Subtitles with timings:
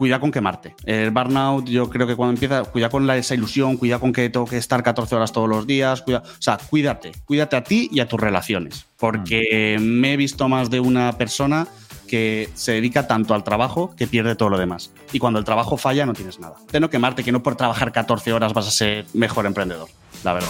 [0.00, 0.74] cuida con quemarte.
[0.86, 4.46] El burnout, yo creo que cuando empieza, cuida con esa ilusión, cuida con que tengo
[4.46, 8.08] que estar 14 horas todos los días, o sea, cuídate, cuídate a ti y a
[8.08, 11.68] tus relaciones, porque me he visto más de una persona
[12.08, 14.90] que se dedica tanto al trabajo que pierde todo lo demás.
[15.12, 16.54] Y cuando el trabajo falla no tienes nada.
[16.72, 19.90] De no quemarte, que no por trabajar 14 horas vas a ser mejor emprendedor,
[20.24, 20.48] la verdad.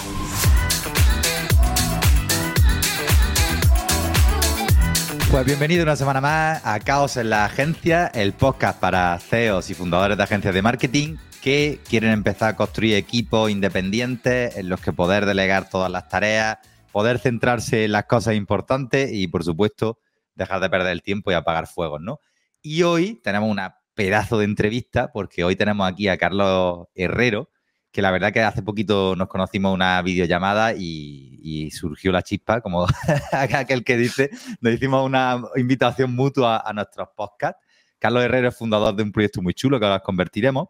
[5.31, 9.75] Pues bienvenido una semana más a Caos en la Agencia, el podcast para CEOs y
[9.75, 14.93] fundadores de agencias de marketing que quieren empezar a construir equipos independientes en los que
[14.93, 16.59] poder delegar todas las tareas,
[16.91, 20.01] poder centrarse en las cosas importantes y, por supuesto,
[20.35, 22.19] dejar de perder el tiempo y apagar fuegos, ¿no?
[22.61, 27.51] Y hoy tenemos una pedazo de entrevista porque hoy tenemos aquí a Carlos Herrero,
[27.93, 32.87] que la verdad que hace poquito nos conocimos una videollamada y, surgió la chispa, como
[33.33, 37.61] aquel que dice, nos hicimos una invitación mutua a, nuestros podcasts.
[37.99, 40.69] Carlos Herrero es fundador de un proyecto muy chulo que ahora convertiremos,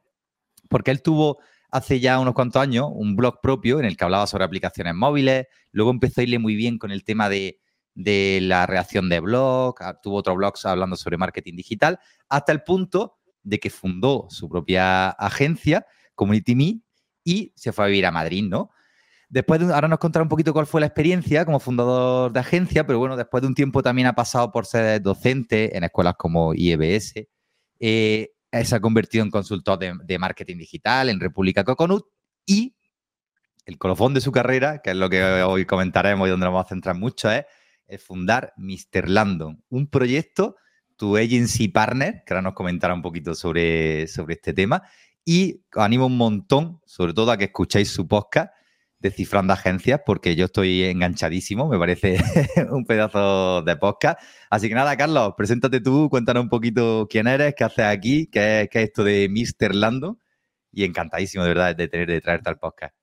[0.68, 1.38] porque él tuvo
[1.70, 5.46] hace ya unos cuantos años un blog propio en el que hablaba sobre aplicaciones móviles,
[5.72, 7.60] luego empezó a irle muy bien con el tema de,
[7.94, 12.62] de la reacción de blog, ah, tuvo otro blog hablando sobre marketing digital, hasta el
[12.62, 16.80] punto de que fundó su propia agencia, Community Me,
[17.30, 18.70] y se fue a vivir a Madrid, ¿no?
[19.28, 22.84] Después de, ahora nos contará un poquito cuál fue la experiencia como fundador de agencia,
[22.84, 26.52] pero bueno, después de un tiempo también ha pasado por ser docente en escuelas como
[26.52, 27.14] IEBS.
[27.78, 28.32] Eh,
[28.64, 32.04] se ha convertido en consultor de, marketing digital en República Coconut
[32.44, 32.74] y
[33.64, 36.66] el colofón de su carrera, que es lo que hoy comentaremos y donde nos vamos
[36.66, 37.44] a centrar mucho, es,
[38.04, 39.08] fundar Mr.
[39.08, 40.56] Landon, un proyecto,
[40.96, 44.82] tu agency partner, que ahora nos comentará un poquito sobre, sobre este tema,
[45.30, 48.52] y os animo un montón, sobre todo a que escuchéis su podcast
[48.98, 52.18] Descifrando Agencias, porque yo estoy enganchadísimo, me parece
[52.72, 54.20] un pedazo de podcast.
[54.50, 58.68] Así que nada, Carlos, preséntate tú, cuéntanos un poquito quién eres, qué haces aquí, qué
[58.72, 59.72] qué es esto de Mr.
[59.72, 60.18] Lando.
[60.72, 62.99] Y encantadísimo, de verdad, de tener de traerte al podcast.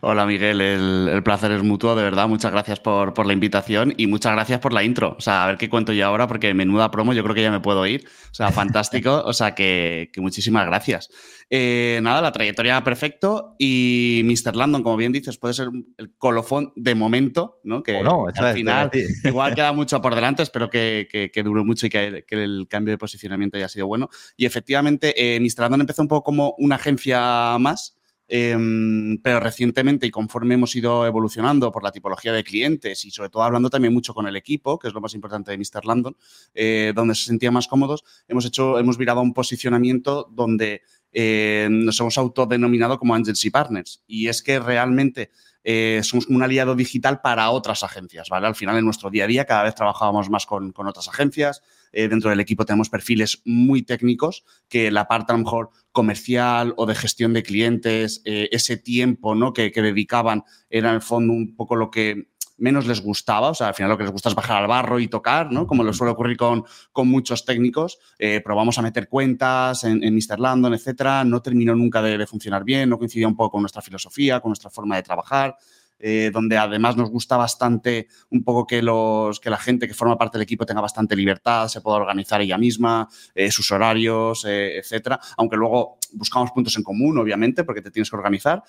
[0.00, 2.28] Hola Miguel, el, placer es mutuo, de verdad.
[2.28, 5.14] Muchas gracias por, la invitación y muchas gracias por la intro.
[5.18, 7.50] O sea, a ver qué cuento yo ahora, porque menuda promo, yo creo que ya
[7.50, 8.06] me puedo ir.
[8.30, 9.24] O sea, fantástico.
[9.30, 11.08] O sea, que, muchísimas gracias.
[11.48, 14.56] Eh, nada, la trayectoria perfecto y Mr.
[14.56, 17.82] Landon, como bien dices, puede ser el colofón de momento, ¿no?
[17.82, 18.90] Que, no, al final
[19.24, 22.98] igual queda mucho por delante, espero que, que, dure mucho y que, el cambio de
[22.98, 24.08] posicionamiento haya sido bueno.
[24.36, 25.60] Y efectivamente, eh, Mr.
[25.62, 27.99] Landon empezó un poco como una agencia más
[28.32, 33.28] Em, pero recientemente y conforme hemos ido evolucionando por la tipología de clientes y sobre
[33.28, 35.84] todo hablando también mucho con el equipo, que es lo más importante de Mr.
[35.84, 36.16] Landon,
[36.54, 40.82] eh, donde se sentían más cómodos, hemos hecho, hemos virado a un posicionamiento donde
[41.12, 44.04] eh, nos hemos autodenominado como Agency Partners.
[44.06, 45.32] Y es que realmente
[45.64, 48.46] eh, somos un aliado digital para otras agencias, ¿vale?
[48.46, 51.62] Al final, en nuestro día a día, cada vez trabajábamos más con, con otras agencias.
[51.92, 56.74] Eh, dentro del equipo tenemos perfiles muy técnicos que la parte a lo mejor comercial
[56.76, 59.52] o de gestión de clientes, eh, ese tiempo ¿no?
[59.52, 62.28] que, que dedicaban era en el fondo un poco lo que
[62.60, 65.00] menos les gustaba, o sea, al final lo que les gusta es bajar al barro
[65.00, 65.66] y tocar, ¿no?
[65.66, 67.98] Como lo suele ocurrir con, con muchos técnicos.
[68.18, 70.38] Eh, probamos a meter cuentas en, en Mr.
[70.38, 73.82] Landon, etcétera, no terminó nunca de, de, funcionar bien, no coincidía un poco con nuestra
[73.82, 75.56] filosofía, con nuestra forma de trabajar.
[76.02, 80.16] Eh, donde además nos gusta bastante un poco que, los, que la gente que forma
[80.16, 84.78] parte del equipo tenga bastante libertad, se pueda organizar ella misma, eh, sus horarios, eh,
[84.78, 85.20] etcétera.
[85.36, 88.62] Aunque luego buscamos puntos en común, obviamente, porque te tienes que organizar.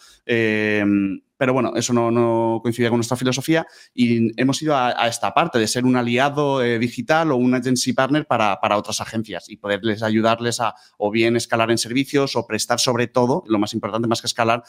[1.42, 3.66] Pero bueno, eso no, no, coincide con nuestra filosofía
[3.96, 8.28] y hemos ido a, esta parte de ser un aliado digital o un agency partner
[8.28, 12.80] para, para, otras agencias y poderles ayudarles a o bien escalar en servicios o prestar
[12.80, 14.62] sobre todo, lo más importante más que escalar,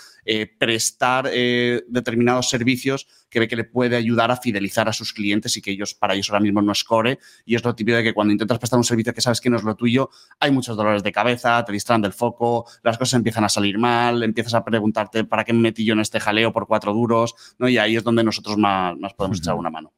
[0.58, 5.62] prestar determinados servicios que ve que le puede ayudar a fidelizar a sus clientes y
[5.62, 7.18] que ellos, para ellos ahora mismo no es core.
[7.46, 9.56] Y es lo típico de que cuando intentas prestar un servicio que sabes que no
[9.56, 13.44] es lo tuyo, hay muchos dolores de cabeza, te distraen del foco, las cosas empiezan
[13.44, 16.66] a salir mal, empiezas a preguntarte para qué me metí yo en este jaleo por
[16.66, 17.70] cuatro duros, ¿no?
[17.70, 19.94] Y ahí es donde nosotros más, podemos echar una mano.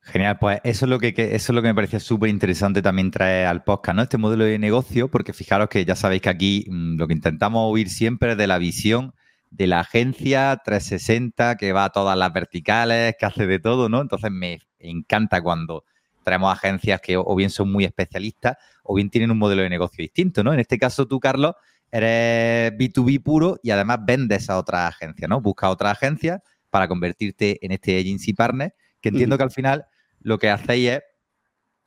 [0.00, 3.12] Genial, pues eso es lo que, eso es lo que me parecía súper interesante también
[3.12, 4.02] traer al podcast, ¿no?
[4.02, 7.72] Este modelo de negocio, porque fijaros que ya sabéis que aquí mm, lo que intentamos
[7.72, 9.14] oír siempre es de la visión
[9.56, 14.02] de la agencia 360 que va a todas las verticales, que hace de todo, ¿no?
[14.02, 15.84] Entonces me encanta cuando
[16.24, 20.02] traemos agencias que o bien son muy especialistas o bien tienen un modelo de negocio
[20.02, 20.52] distinto, ¿no?
[20.52, 21.54] En este caso tú, Carlos,
[21.90, 25.40] eres B2B puro y además vendes a otra agencia, ¿no?
[25.40, 29.86] Buscas otra agencia para convertirte en este agency partner, que entiendo que al final
[30.20, 31.02] lo que hacéis es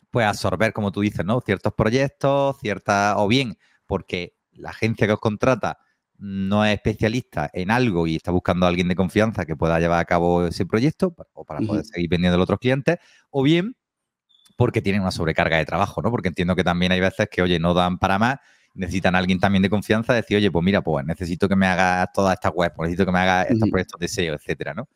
[0.10, 1.39] pues absorber, como tú dices, ¿no?
[1.42, 5.77] Ciertos proyectos, ciertas, o bien porque la agencia que os contrata
[6.19, 10.00] no es especialista en algo y está buscando a alguien de confianza que pueda llevar
[10.00, 12.98] a cabo ese proyecto o para poder seguir vendiendo a otros clientes,
[13.30, 13.75] o bien
[14.57, 16.12] porque tienen una sobrecarga de trabajo, ¿no?
[16.12, 18.38] Porque entiendo que también hay veces que, oye, no dan para más
[18.74, 22.07] necesitan a alguien también de confianza, decir, oye, pues mira, pues necesito que me hagas
[22.13, 24.88] toda esta web, pues necesito que me hagas estos proyectos de SEO, etcétera, ¿no?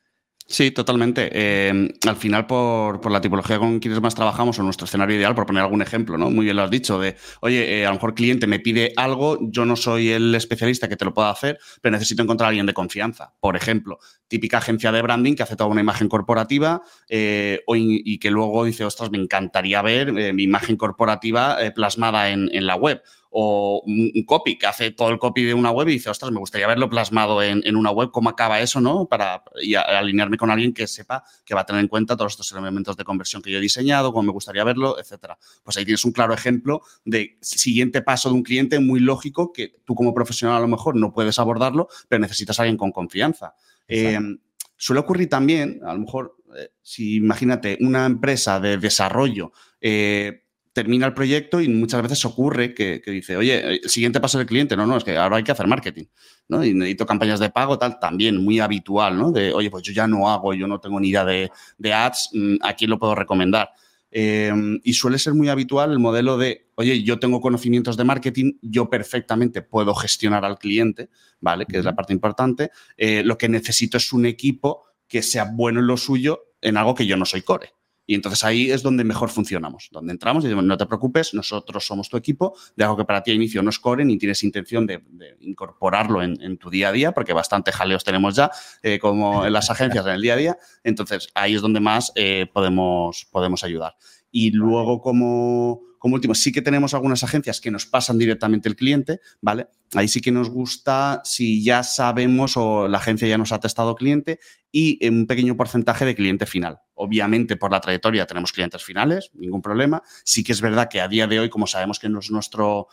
[0.45, 1.30] Sí, totalmente.
[1.31, 5.45] Eh, al final, por, la tipología con quienes más trabajamos o nuestro escenario ideal, por
[5.45, 6.30] poner algún ejemplo, ¿no?
[6.30, 9.40] Muy bien lo has dicho, de, oye, eh, a lo mejor cliente me pide algo,
[9.42, 12.66] yo no soy el especialista que te lo pueda hacer, pero necesito encontrar a alguien
[12.66, 13.34] de confianza.
[13.40, 18.30] Por ejemplo, típica agencia de branding que hace toda una imagen corporativa eh, y que
[18.30, 23.01] luego dice, ostras, me encantaría ver mi imagen corporativa plasmada en, en la web
[23.35, 26.38] o un copy que hace todo el copy de una web y dice, ostras, me
[26.38, 29.07] gustaría verlo plasmado en, una web, cómo acaba eso, ¿no?
[29.07, 29.44] Para
[29.88, 33.03] alinearme con alguien que sepa que va a tener en cuenta todos estos elementos de
[33.03, 35.39] conversión que yo he diseñado, cómo me gustaría verlo, etcétera.
[35.63, 39.77] Pues ahí tienes un claro ejemplo de siguiente paso de un cliente muy lógico que
[39.83, 43.56] tú como profesional a lo mejor no puedes abordarlo, pero necesitas a alguien con confianza.
[43.88, 44.19] Eh,
[44.77, 50.43] suele ocurrir también, a lo mejor, eh, si imagínate una empresa de desarrollo, eh,
[50.73, 54.75] termina el proyecto y muchas veces ocurre que, dice, oye, el siguiente paso del cliente,
[54.75, 56.05] no, no, es que ahora hay que hacer marketing,
[56.49, 56.65] ¿no?
[56.65, 59.31] Y necesito campañas de pago, tal, también muy habitual, ¿no?
[59.31, 62.55] De, oye, pues yo ya no hago, yo no tengo ni idea de, ads, mm,
[62.61, 63.69] ¿a quién lo puedo recomendar?
[64.09, 68.53] Em, y suele ser muy habitual el modelo de, oye, yo tengo conocimientos de marketing,
[68.61, 71.09] yo perfectamente puedo gestionar al cliente,
[71.39, 71.65] ¿vale?
[71.67, 72.71] Que es la parte importante.
[72.97, 76.95] Eh, lo que necesito es un equipo que sea bueno en lo suyo en algo
[76.95, 77.73] que yo no soy core.
[78.05, 81.85] Y entonces ahí es donde mejor funcionamos, donde entramos y decimos, no te preocupes, nosotros
[81.85, 84.44] somos tu equipo, de algo que para ti a inicio no es core ni tienes
[84.44, 85.01] intención de,
[85.41, 88.51] incorporarlo en, tu día a día, porque bastante jaleos tenemos ya,
[88.81, 90.57] eh, como en las agencias en el día a día.
[90.83, 93.95] Entonces ahí es donde más eh, podemos, podemos ayudar.
[94.31, 98.75] Y luego como como último, sí que tenemos algunas agencias que nos pasan directamente el
[98.75, 99.69] cliente, ¿vale?
[99.94, 103.95] Ahí sí que nos gusta si ya sabemos o la agencia ya nos ha testado
[103.95, 104.41] cliente
[104.75, 106.79] y un pequeño porcentaje de cliente final.
[106.95, 110.01] Obviamente, por la trayectoria tenemos clientes finales, ningún problema.
[110.25, 112.87] Sí que es verdad que a día de hoy, como sabemos que no es nuestro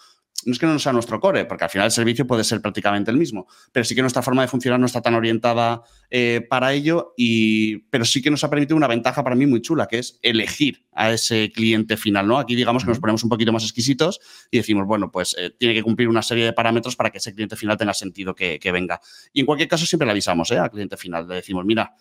[0.46, 3.10] no es que no sea nuestro core, porque al final el servicio puede ser prácticamente
[3.10, 6.72] el mismo, pero sí que nuestra forma de funcionar no está tan orientada eh, para
[6.72, 9.98] ello, y, pero sí que nos ha permitido una ventaja para mí muy chula, que
[9.98, 12.26] es elegir a ese cliente final.
[12.26, 12.38] ¿no?
[12.38, 14.20] Aquí digamos que nos ponemos un poquito más exquisitos
[14.50, 17.34] y decimos, bueno, pues eh, tiene que cumplir una serie de parámetros para que ese
[17.34, 19.00] cliente final tenga sentido que, venga.
[19.32, 20.58] Y en cualquier caso siempre le avisamos ¿eh?
[20.58, 21.94] al cliente final, le decimos, mira,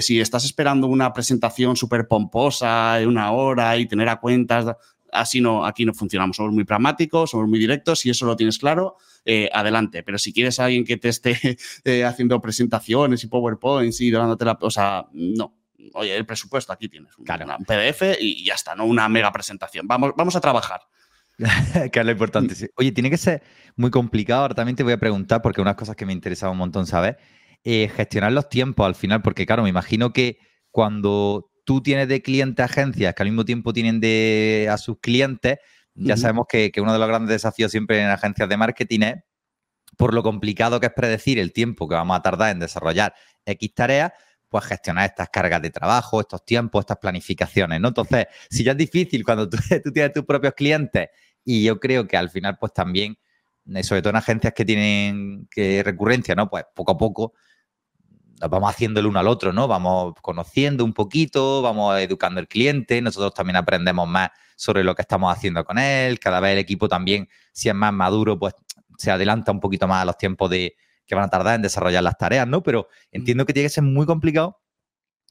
[0.00, 4.66] si estás esperando una presentación súper pomposa de una hora y tener a cuentas
[5.12, 6.36] así no, aquí no funcionamos.
[6.36, 8.00] Somos muy pragmáticos, somos muy directos.
[8.00, 10.02] Si eso lo tienes claro, eh, adelante.
[10.02, 11.38] Pero si quieres a alguien que te esté
[11.84, 14.58] eh, haciendo presentaciones y PowerPoints y dándote la.
[14.60, 15.56] O sea, no.
[15.94, 17.16] Oye, el presupuesto aquí tienes.
[17.18, 19.88] Un, un PDF y ya está, no una mega presentación.
[19.88, 20.80] Vamos, vamos a trabajar.
[21.92, 22.54] que es lo importante.
[22.76, 23.42] Oye, tiene que ser
[23.76, 24.42] muy complicado.
[24.42, 27.18] Ahora también te voy a preguntar, porque unas cosas que me interesaba un montón saber,
[27.64, 30.38] eh, gestionar los tiempos al final, porque claro, me imagino que
[30.70, 35.58] cuando tú tienes de cliente agencias que al mismo tiempo tienen de a sus clientes,
[35.94, 39.14] ya sabemos que, uno de los grandes desafíos siempre en agencias de marketing es,
[39.98, 43.12] por lo complicado que es predecir el tiempo que vamos a tardar en desarrollar
[43.44, 44.12] X tareas,
[44.48, 47.88] pues gestionar estas cargas de trabajo, estos tiempos, estas planificaciones, ¿no?
[47.88, 51.08] Entonces, si ya es difícil cuando tú, tú tienes tus propios clientes
[51.44, 53.18] y yo creo que al final, pues también,
[53.74, 56.48] eh, sobre todo en agencias que tienen que recurrencia, ¿no?
[56.48, 57.34] Pues poco a poco
[58.48, 59.68] vamos haciendo el uno al otro, ¿no?
[59.68, 65.02] Vamos conociendo un poquito, vamos educando al cliente, nosotros también aprendemos más sobre lo que
[65.02, 68.54] estamos haciendo con él, cada vez el equipo también, si es más maduro, pues
[68.98, 72.02] se adelanta un poquito más a los tiempos de que van a tardar en desarrollar
[72.02, 72.62] las tareas, ¿no?
[72.62, 74.60] Pero entiendo que tiene que ser muy complicado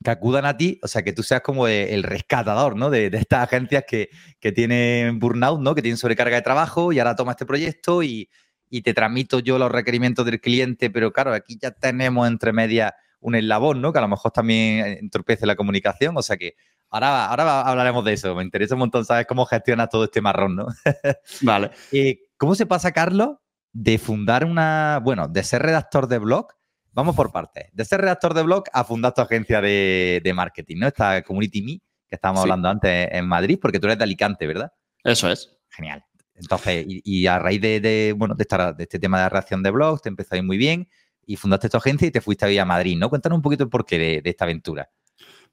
[0.04, 2.89] que acudan a ti, o sea, que tú seas como el rescatador, ¿no?
[2.89, 5.75] De, estas agencias que, que, tienen burnout, ¿no?
[5.75, 8.30] Que tienen sobrecarga de trabajo y ahora toma este proyecto y,
[8.70, 12.94] y te transmito yo los requerimientos del cliente, pero claro, aquí ya tenemos entre medias
[13.20, 13.92] un eslabón, ¿no?
[13.92, 16.56] Que a lo mejor también entorpece la comunicación, o sea que
[16.90, 20.56] ahora, ahora hablaremos de eso, me interesa un montón saber cómo gestiona todo este marrón,
[20.56, 20.68] ¿no?
[21.42, 21.72] vale.
[21.92, 23.38] Eh, ¿Cómo se pasa, Carlos,
[23.74, 26.48] de fundar una, bueno, de ser redactor de blog,
[26.92, 30.88] vamos por partes, de ser redactor de blog a fundar tu agencia de, marketing, ¿no?
[30.88, 34.74] Esta Community Me que estábamos hablando antes en Madrid, porque tú eres de Alicante, ¿verdad?
[35.04, 35.56] Eso es.
[35.70, 36.04] Genial.
[36.39, 38.46] Entonces, y, a raíz de, bueno, de,
[38.77, 40.88] de, este tema de reacción de blogs, te empezó ir muy bien
[41.25, 43.10] y fundaste tu agencia y te fuiste a vivir a Madrid, ¿no?
[43.10, 44.89] Cuéntanos un poquito el porqué de, de esta aventura.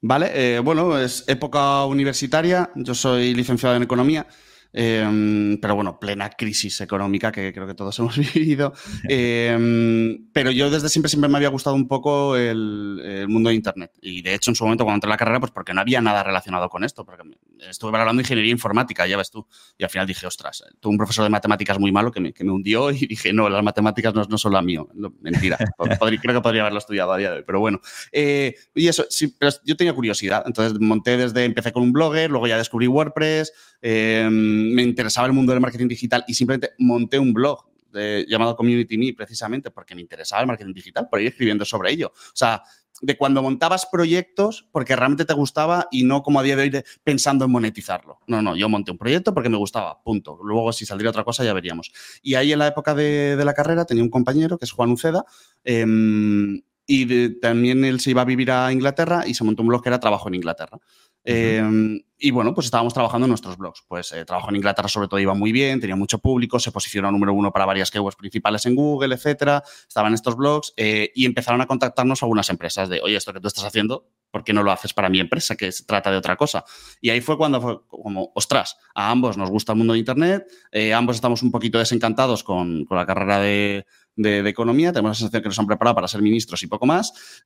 [0.01, 4.27] Vale, eh, bueno, es época universitaria, yo soy licenciado en economía
[4.73, 8.73] Em, pero bueno, plena crisis económica que creo que todos hemos vivido.
[9.09, 13.91] Em, pero yo desde siempre, siempre me había gustado un poco el, mundo de Internet.
[14.01, 16.01] Y de hecho, en su momento, cuando entré en la carrera, pues porque no había
[16.01, 17.05] nada relacionado con esto.
[17.05, 17.23] Porque
[17.69, 19.47] estuve hablando de ingeniería informática, ya ves tú.
[19.77, 22.43] Y al final dije, ostras, tuve un profesor de matemáticas muy malo que me, que
[22.43, 24.87] me hundió y dije, no, las matemáticas no, no son la mío.
[25.21, 25.57] mentira.
[26.21, 27.79] creo que podría haberlo estudiado a día de hoy, pero bueno.
[28.11, 30.43] Eh, y eso, sí, pero yo tenía curiosidad.
[30.45, 33.53] Entonces monté desde, empecé con un blogger, luego ya descubrí WordPress.
[33.81, 37.65] Eh, me interesaba el mundo del marketing digital y simplemente monté un blog
[38.27, 42.11] llamado Community Me precisamente porque me interesaba el marketing digital, por ir escribiendo sobre ello.
[42.13, 42.61] O sea,
[43.01, 46.83] de cuando montabas proyectos porque realmente te gustaba y no como a día de hoy
[47.03, 48.19] pensando en monetizarlo.
[48.27, 50.39] No, no, yo monté un proyecto porque me gustaba, punto.
[50.43, 51.91] Luego si saldría otra cosa ya veríamos.
[52.21, 55.25] Y ahí en la época de, la carrera tenía un compañero que es Juan Uceda.
[55.63, 59.83] Em, y también él se iba a vivir a Inglaterra y se montó un blog
[59.83, 60.79] que era Trabajo en Inglaterra.
[61.29, 63.83] Em, y bueno, pues estábamos trabajando en nuestros blogs.
[63.85, 67.11] Pues eh, trabajo en Inglaterra sobre todo iba muy bien, tenía mucho público, se posicionó
[67.11, 69.61] número uno para varias keywords principales en Google, etcétera.
[69.85, 73.47] Estaban estos blogs eh, y empezaron a contactarnos algunas empresas de, oye, esto que tú
[73.49, 76.37] estás haciendo, ¿por qué no lo haces para mi empresa, que se trata de otra
[76.37, 76.63] cosa?
[77.01, 80.47] Y ahí fue cuando fue como, ostras, a ambos nos gusta el mundo de Internet,
[80.71, 85.15] eh, ambos estamos un poquito desencantados con, con la carrera de, de, economía, tenemos la
[85.15, 87.43] sensación que nos han preparado para ser ministros y poco más.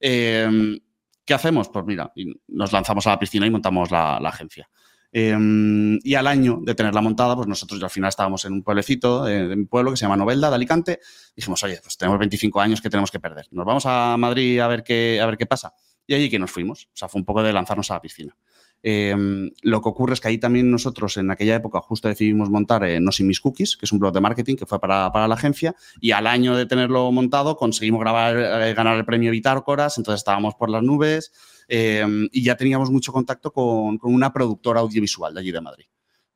[1.26, 1.70] ¿Qué hacemos?
[1.70, 2.12] Pues mira,
[2.48, 4.70] nos lanzamos a la piscina y montamos la, agencia.
[5.14, 8.64] Em, y al año de tenerla montada, pues nosotros ya al final estábamos en un
[8.64, 11.00] pueblecito eh, de, mi pueblo que se llama Novelda, de Alicante.
[11.36, 13.48] Dijimos, oye, pues tenemos 25 años que tenemos que perder.
[13.52, 15.74] Nos vamos a Madrid a ver qué, a ver qué pasa.
[16.08, 16.86] Y allí que nos fuimos.
[16.86, 18.36] O sea, fue un poco de lanzarnos a la piscina.
[18.84, 22.84] Em, lo que ocurre es que ahí también nosotros en aquella época justo decidimos montar
[22.84, 25.36] eh, No Sin Mis Cookies, que es un blog de marketing que fue para, la
[25.36, 30.22] agencia, y al año de tenerlo montado conseguimos grabar, eh, ganar el premio Vitárcoras, entonces
[30.22, 31.32] estábamos por las nubes
[31.68, 35.86] em, y ya teníamos mucho contacto con, con una productora audiovisual de allí de Madrid.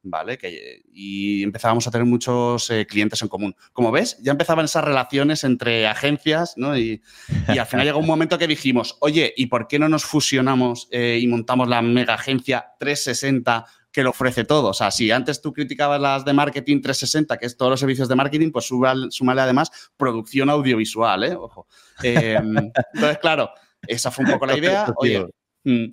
[0.05, 0.37] ¿Vale?
[0.37, 3.55] Que, y empezábamos a tener muchos eh, clientes en común.
[3.73, 6.77] Como ves, ya empezaban esas relaciones entre agencias, ¿no?
[6.77, 7.01] Y,
[7.47, 11.19] al final llegó un momento que dijimos, oye, ¿y por qué no nos fusionamos eh,
[11.21, 14.69] y montamos la mega agencia 360 que lo ofrece todo?
[14.69, 18.07] O sea, si antes tú criticabas las de marketing 360, que es todos los servicios
[18.07, 21.35] de marketing, pues súmale además producción audiovisual, ¿eh?
[21.35, 21.67] Ojo.
[22.03, 22.55] Em,
[22.93, 23.49] entonces, claro,
[23.87, 24.93] esa fue un poco la idea.
[24.97, 25.25] Oye,
[25.63, 25.85] mm,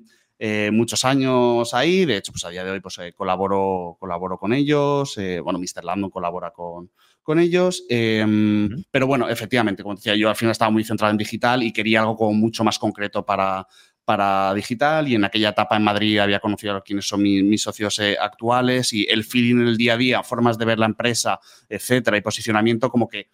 [0.45, 2.05] eh, muchos años ahí.
[2.05, 5.17] De hecho, pues a día de hoy pues, eh, colaboro, colaboro con ellos.
[5.17, 5.85] Eh, bueno, Mr.
[5.85, 6.91] Landon colabora con,
[7.23, 7.85] con ellos.
[7.89, 11.73] Em, pero bueno, efectivamente, como decía, yo al final estaba muy centrado en digital y
[11.73, 13.69] quería algo como mucho más concreto para,
[14.05, 18.01] para digital y en aquella etapa en Madrid había conocido a quienes son mis, socios
[18.21, 22.17] actuales y el feeling en el día a día, formas de ver la empresa, etcétera,
[22.17, 23.31] y posicionamiento como que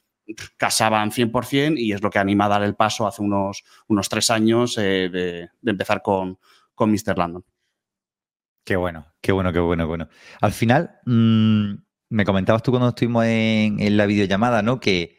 [0.59, 4.29] casaban 100% y es lo que anima a dar el paso hace unos, unos tres
[4.29, 6.39] años de, de, empezar con,
[6.79, 7.19] con Mr.
[7.19, 7.45] Landon.
[8.65, 10.09] Qué bueno, qué bueno, qué bueno, bueno.
[10.41, 11.75] Al final, mm,
[12.11, 14.79] me comentabas tú cuando estuvimos en, la videollamada, ¿no?
[14.79, 15.17] Que,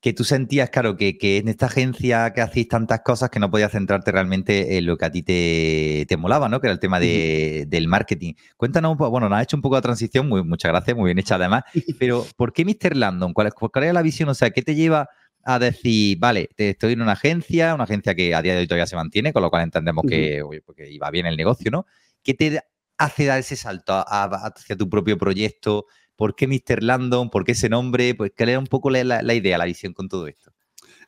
[0.00, 3.72] que tú sentías, claro, que, en esta agencia que hacéis tantas cosas que no podías
[3.72, 6.60] centrarte realmente en lo que a ti te, te molaba, ¿no?
[6.60, 8.34] Que era el tema del marketing.
[8.56, 11.08] Cuéntanos un poco, bueno, nos has hecho un poco de transición, muy, muchas gracias, muy
[11.08, 11.64] bien hecha además,
[11.98, 12.96] pero ¿por qué Mr.
[12.96, 13.34] Landon?
[13.34, 14.28] ¿Cuál, ¿Cuál es la visión?
[14.30, 15.10] O sea, ¿qué te lleva
[15.44, 18.86] a decir, vale, estoy en una agencia, una agencia que a día de hoy todavía
[18.86, 20.42] se mantiene, con lo cual entendemos que,
[20.90, 21.86] iba bien el negocio, ¿no?
[22.22, 22.60] ¿Qué te
[22.98, 25.86] hace dar ese salto hacia tu propio proyecto?
[26.16, 26.82] ¿Por qué Mr.
[26.82, 27.30] Landon?
[27.30, 28.14] ¿Por qué ese nombre?
[28.14, 30.52] Pues que le da un poco la, idea, la visión con todo esto.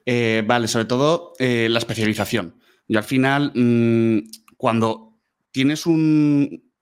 [0.07, 2.59] Eh, vale, sobre todo eh, la especialización.
[2.89, 4.19] Y al final, mm,
[4.57, 5.21] cuando
[5.51, 6.73] tienes un,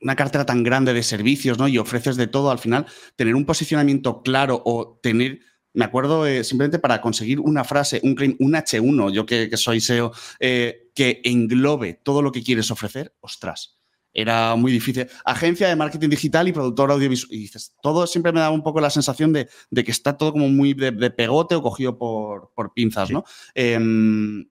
[0.00, 1.68] una cartera tan grande de servicios ¿no?
[1.68, 5.40] y ofreces de todo, al final, tener un posicionamiento claro o tener
[5.74, 9.80] me acuerdo eh, simplemente para conseguir una frase, un claim, un H1, yo que, soy
[9.80, 13.78] SEO, eh, que englobe todo lo que quieres ofrecer, ostras,
[14.12, 15.06] era muy difícil.
[15.24, 17.32] Agencia de marketing digital y productor audiovisual.
[17.32, 20.48] Y dices, todo siempre me daba un poco la sensación de, que está todo como
[20.48, 23.24] muy de, pegote o cogido por, pinzas, ¿no?
[23.54, 24.48] Em,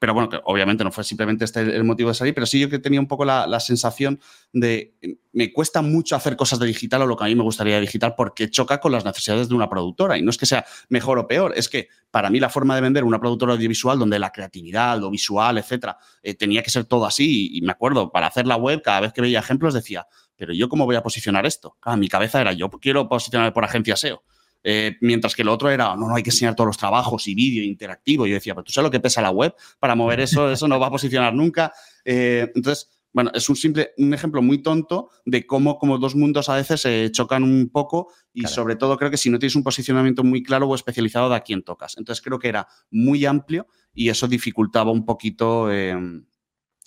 [0.00, 2.78] pero bueno, obviamente no fue simplemente este el motivo de salir, pero sí yo que
[2.78, 4.18] tenía un poco la, sensación
[4.50, 4.94] de
[5.32, 7.82] me cuesta mucho hacer cosas de digital o lo que a mí me gustaría de
[7.82, 10.16] digital porque choca con las necesidades de una productora.
[10.16, 12.80] Y no es que sea mejor o peor, es que para mí la forma de
[12.80, 17.04] vender una productora audiovisual donde la creatividad, lo visual, etcétera, eh, tenía que ser todo
[17.04, 17.58] así.
[17.58, 20.70] Y, me acuerdo, para hacer la web, cada vez que veía ejemplos decía, pero yo
[20.70, 21.76] cómo voy a posicionar esto?
[21.78, 24.22] Claro, mi cabeza era yo quiero posicionar por agencia SEO.
[24.62, 27.34] Eh, mientras que lo otro era, no, no, hay que enseñar todos los trabajos y
[27.34, 28.26] vídeo interactivo.
[28.26, 30.68] Y yo decía, pero tú sabes lo que pesa la web para mover eso, eso
[30.68, 31.72] no va a posicionar nunca.
[32.04, 36.48] Eh, entonces, bueno, es un simple, un ejemplo muy tonto de cómo como dos mundos
[36.48, 39.64] a veces se chocan un poco y sobre todo creo que si no tienes un
[39.64, 41.96] posicionamiento muy claro o especializado de a quién tocas.
[41.98, 45.96] Entonces creo que era muy amplio y eso dificultaba un poquito eh,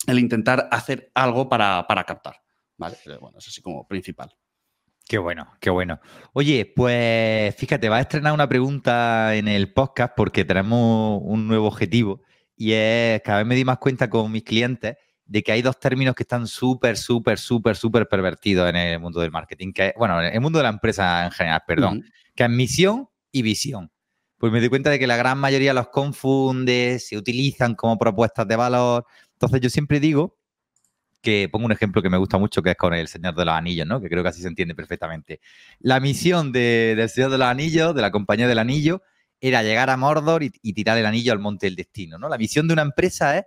[0.06, 2.36] el intentar hacer algo para, para captar.
[2.76, 2.96] ¿vale?
[3.20, 4.34] bueno, es así como principal.
[5.06, 6.00] Qué bueno, qué bueno.
[6.32, 11.66] Oye, pues fíjate, va a estrenar una pregunta en el podcast porque tenemos un nuevo
[11.66, 12.22] objetivo
[12.56, 14.96] y es, cada vez me di más cuenta con mis clientes
[15.26, 19.20] de que hay dos términos que están súper, súper, súper, súper pervertidos en el mundo
[19.20, 22.50] del marketing, que bueno, en el mundo de la empresa en general, perdón, que es
[22.50, 23.90] misión y visión.
[24.38, 28.48] Pues me di cuenta de que la gran mayoría los confunde, se utilizan como propuestas
[28.48, 29.04] de valor.
[29.32, 30.38] Entonces yo siempre digo
[31.24, 33.54] que pongo un ejemplo que me gusta mucho, que es con el Señor de los
[33.54, 34.00] Anillos, ¿no?
[34.00, 35.40] Que creo que así se entiende perfectamente.
[35.80, 39.02] La misión del Señor de los Anillos, de la Compañía del Anillo,
[39.40, 42.28] era llegar a Mordor y, tirar el anillo al Monte del Destino, ¿no?
[42.28, 43.44] La misión de una empresa es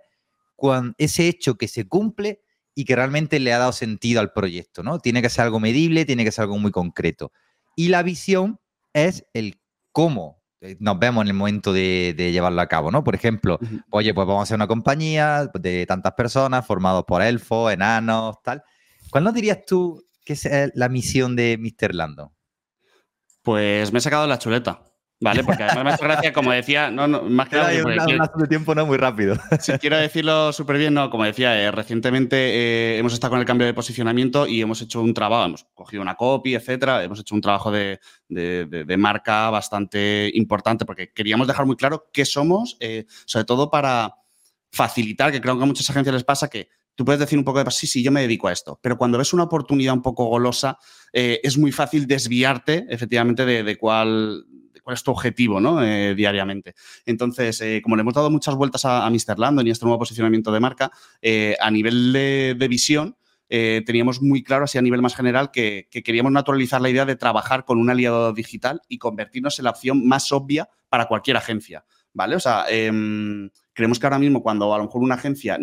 [0.98, 2.42] ese hecho que se cumple
[2.74, 4.98] y que realmente le ha dado sentido al proyecto, ¿no?
[4.98, 7.32] Tiene que ser algo medible, tiene que ser algo muy concreto.
[7.74, 8.60] Y la visión
[8.92, 9.60] es el
[9.92, 10.37] cómo
[10.78, 13.04] nos vemos en el momento de, llevarlo a cabo, ¿no?
[13.04, 13.58] Por ejemplo,
[13.90, 18.62] oye, pues vamos a ser una compañía de tantas personas formados por elfos, enanos, tal.
[19.10, 21.94] ¿Cuál nos dirías tú que es la misión de Mr.
[21.94, 22.32] Lando?
[23.42, 24.82] Pues me he sacado la chuleta.
[25.20, 25.42] ¿Vale?
[25.42, 27.72] Porque además me gracia, como decía, no, no más que nada.
[27.82, 29.36] Un de tiempo no muy rápido.
[29.60, 33.44] Si quiero decirlo súper bien, no, como decía, eh, recientemente eh, hemos estado con el
[33.44, 37.34] cambio de posicionamiento y hemos hecho un trabajo, hemos cogido una copy, etcétera, hemos hecho
[37.34, 37.98] un trabajo de,
[38.96, 44.14] marca bastante importante porque queríamos dejar muy claro qué somos, eh, sobre todo para
[44.70, 46.68] facilitar, que creo que a muchas agencias les pasa que
[46.98, 49.18] tú puedes decir un poco de, sí, sí, yo me dedico a esto, pero cuando
[49.18, 50.78] ves una oportunidad un poco golosa,
[51.12, 54.44] es muy fácil desviarte efectivamente de cuál
[54.92, 55.82] es tu objetivo ¿no?
[55.82, 56.74] Eh, diariamente.
[57.06, 59.38] Entonces, eh, como le hemos dado muchas vueltas a, a Mr.
[59.38, 60.90] Landon y este nuevo posicionamiento de marca,
[61.22, 63.16] eh, a nivel de, visión,
[63.48, 67.64] teníamos muy claro, así a nivel más general, que, queríamos naturalizar la idea de trabajar
[67.64, 71.84] con un aliado digital y convertirnos en la opción más obvia para cualquier agencia.
[72.12, 72.36] ¿Vale?
[72.36, 75.56] O sea, em, creemos que ahora mismo cuando a lo mejor una agencia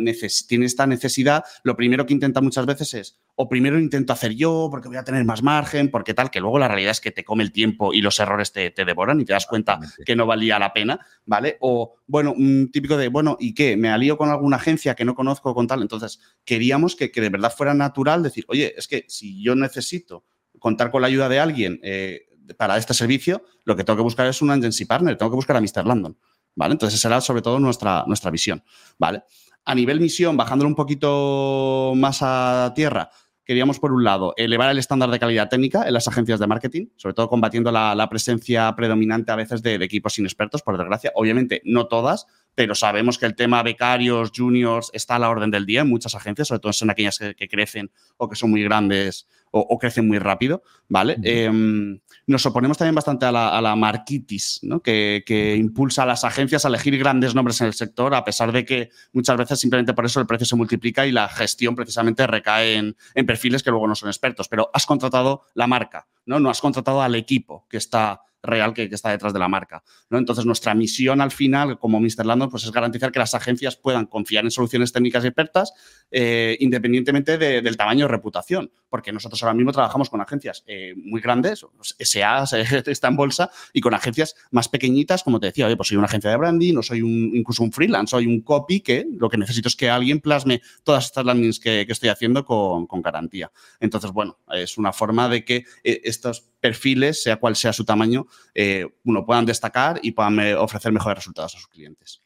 [0.47, 4.69] tiene esta necesidad, lo primero que intenta muchas veces es, o primero intento hacer yo
[4.71, 7.25] porque voy a tener más margen, porque tal, que luego la realidad es que te
[7.25, 10.57] come el tiempo y los errores te, devoran y te das cuenta que no valía
[10.59, 11.57] la pena, ¿vale?
[11.59, 13.75] O, bueno, un típico de, bueno, ¿y qué?
[13.75, 15.81] ¿Me alío con alguna agencia que no conozco con tal?
[15.81, 20.23] Entonces, queríamos que, de verdad fuera natural decir, oye, es que si yo necesito
[20.57, 24.25] contar con la ayuda de alguien eh, para este servicio, lo que tengo que buscar
[24.27, 25.85] es un agency partner, tengo que buscar a Mr.
[25.85, 26.17] Landon.
[26.55, 26.73] ¿Vale?
[26.73, 28.63] Entonces, esa era sobre todo nuestra, nuestra visión,
[28.97, 29.23] ¿vale?
[29.65, 33.09] A nivel misión, bajándolo un poquito más a tierra,
[33.45, 36.87] queríamos, por un lado, elevar el estándar de calidad técnica en las agencias de marketing,
[36.97, 41.11] sobre todo combatiendo la, presencia predominante a veces de, equipos inexpertos, por desgracia.
[41.15, 45.65] Obviamente, no todas, pero sabemos que el tema becarios, juniors, está a la orden del
[45.65, 49.27] día en muchas agencias, sobre todo en aquellas que, crecen o que son muy grandes
[49.57, 51.17] o, crecen muy rápido, ¿vale?
[51.23, 54.81] Em, nos oponemos también bastante a la, marquitis, ¿no?
[54.81, 58.65] que, impulsa a las agencias a elegir grandes nombres en el sector, a pesar de
[58.65, 62.75] que muchas veces simplemente por eso el precio se multiplica y la gestión precisamente recae
[62.75, 64.49] en, en perfiles que luego no son expertos.
[64.49, 66.39] Pero has contratado la marca, ¿no?
[66.39, 69.83] No has contratado al equipo que está real que, está detrás de la marca.
[70.09, 70.17] ¿no?
[70.17, 72.25] Entonces, nuestra misión al final, como Mr.
[72.25, 75.73] Landon, pues es garantizar que las agencias puedan confiar en soluciones técnicas y expertas
[76.11, 81.19] eh, independientemente del tamaño de reputación, porque nosotros ahora mismo trabajamos con agencias eh, muy
[81.19, 81.65] grandes,
[81.99, 82.45] SA
[82.85, 86.29] está en bolsa, y con agencias más pequeñitas, como te decía, pues soy una agencia
[86.29, 89.67] de branding, no soy un, incluso un freelance, soy un copy que lo que necesito
[89.67, 93.51] es que alguien plasme todas estas landings que, estoy haciendo con, garantía.
[93.81, 98.27] Entonces, bueno, es una forma de que eh, estos perfiles, sea cual sea su tamaño,
[98.53, 98.87] eh,
[99.25, 102.21] puedan destacar y puedan eh, ofrecer mejores resultados a sus clientes.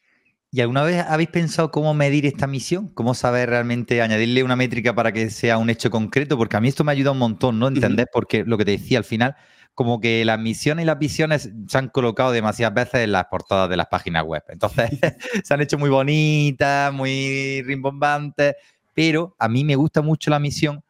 [0.51, 2.87] ¿Y alguna vez habéis pensado cómo medir esta misión?
[2.95, 6.37] ¿Cómo saber realmente añadirle una métrica para que sea un hecho concreto?
[6.37, 7.67] Porque a mí esto me ayuda un montón, ¿no?
[7.67, 9.35] Entender, porque lo que te decía al final,
[9.75, 13.69] como que las misiones y las visiones se han colocado demasiadas veces en las portadas
[13.69, 14.43] de las páginas web.
[14.49, 14.89] Entonces,
[15.43, 18.55] se han hecho muy bonitas, muy rimbombantes,
[18.95, 20.83] pero a mí me gusta mucho la misión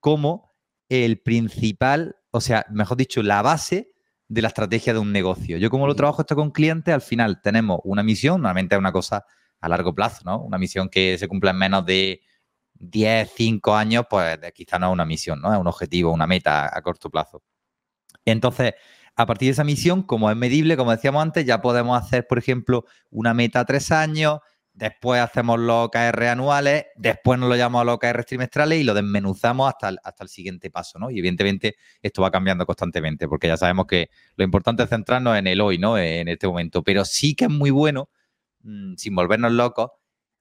[0.00, 0.54] como
[0.88, 3.91] el principal, o sea, mejor dicho, la base
[4.32, 5.58] de la estrategia de un negocio.
[5.58, 8.90] Yo como lo trabajo esto con clientes, al final tenemos una misión, normalmente es una
[8.90, 9.26] cosa
[9.60, 10.40] a largo plazo, ¿no?
[10.40, 12.22] Una misión que se cumpla en menos de
[12.72, 15.52] 10, 5 años, pues quizá no es una misión, ¿no?
[15.52, 17.42] Es un objetivo, una meta a corto plazo.
[18.24, 18.72] Entonces,
[19.16, 22.38] a partir de esa misión, como es medible, como decíamos antes, ya podemos hacer, por
[22.38, 24.38] ejemplo, una meta a tres años,
[24.74, 28.94] después hacemos los OKR anuales, después nos lo llamamos a los OKR trimestrales y lo
[28.94, 31.10] desmenuzamos hasta el, hasta el siguiente paso, ¿no?
[31.10, 35.46] Y evidentemente esto va cambiando constantemente, porque ya sabemos que lo importante es centrarnos en
[35.46, 35.98] el hoy, ¿no?
[35.98, 36.82] En este momento.
[36.82, 38.08] Pero sí que es muy bueno,
[38.62, 39.90] mm, sin volvernos locos,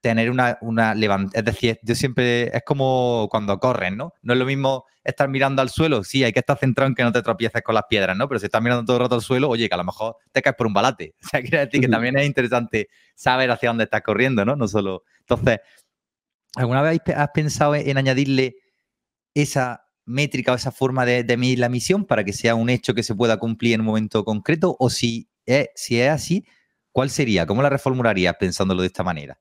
[0.02, 0.94] tener una, una
[1.34, 2.56] Es decir, yo siempre.
[2.56, 4.14] Es como cuando corren, ¿no?
[4.22, 6.04] No es lo mismo estar mirando al suelo.
[6.04, 8.28] Sí, hay que estar centrado en que no te tropieces con las piedras, ¿no?
[8.28, 10.42] Pero si estás mirando todo el rato al suelo, oye, que a lo mejor te
[10.42, 11.16] caes por un balate.
[11.24, 14.56] O sea, quiere decir que también es interesante saber hacia dónde estás corriendo, ¿no?
[14.56, 15.04] No solo.
[15.20, 15.60] Entonces,
[16.56, 18.58] ¿alguna vez has pensado en añadirle
[19.34, 23.04] esa métrica o esa forma de, medir la misión para que sea un hecho que
[23.04, 24.76] se pueda cumplir en un momento concreto?
[24.80, 26.46] O si es, si es así,
[26.92, 27.46] ¿cuál sería?
[27.46, 29.40] ¿Cómo la reformularías pensándolo de esta manera?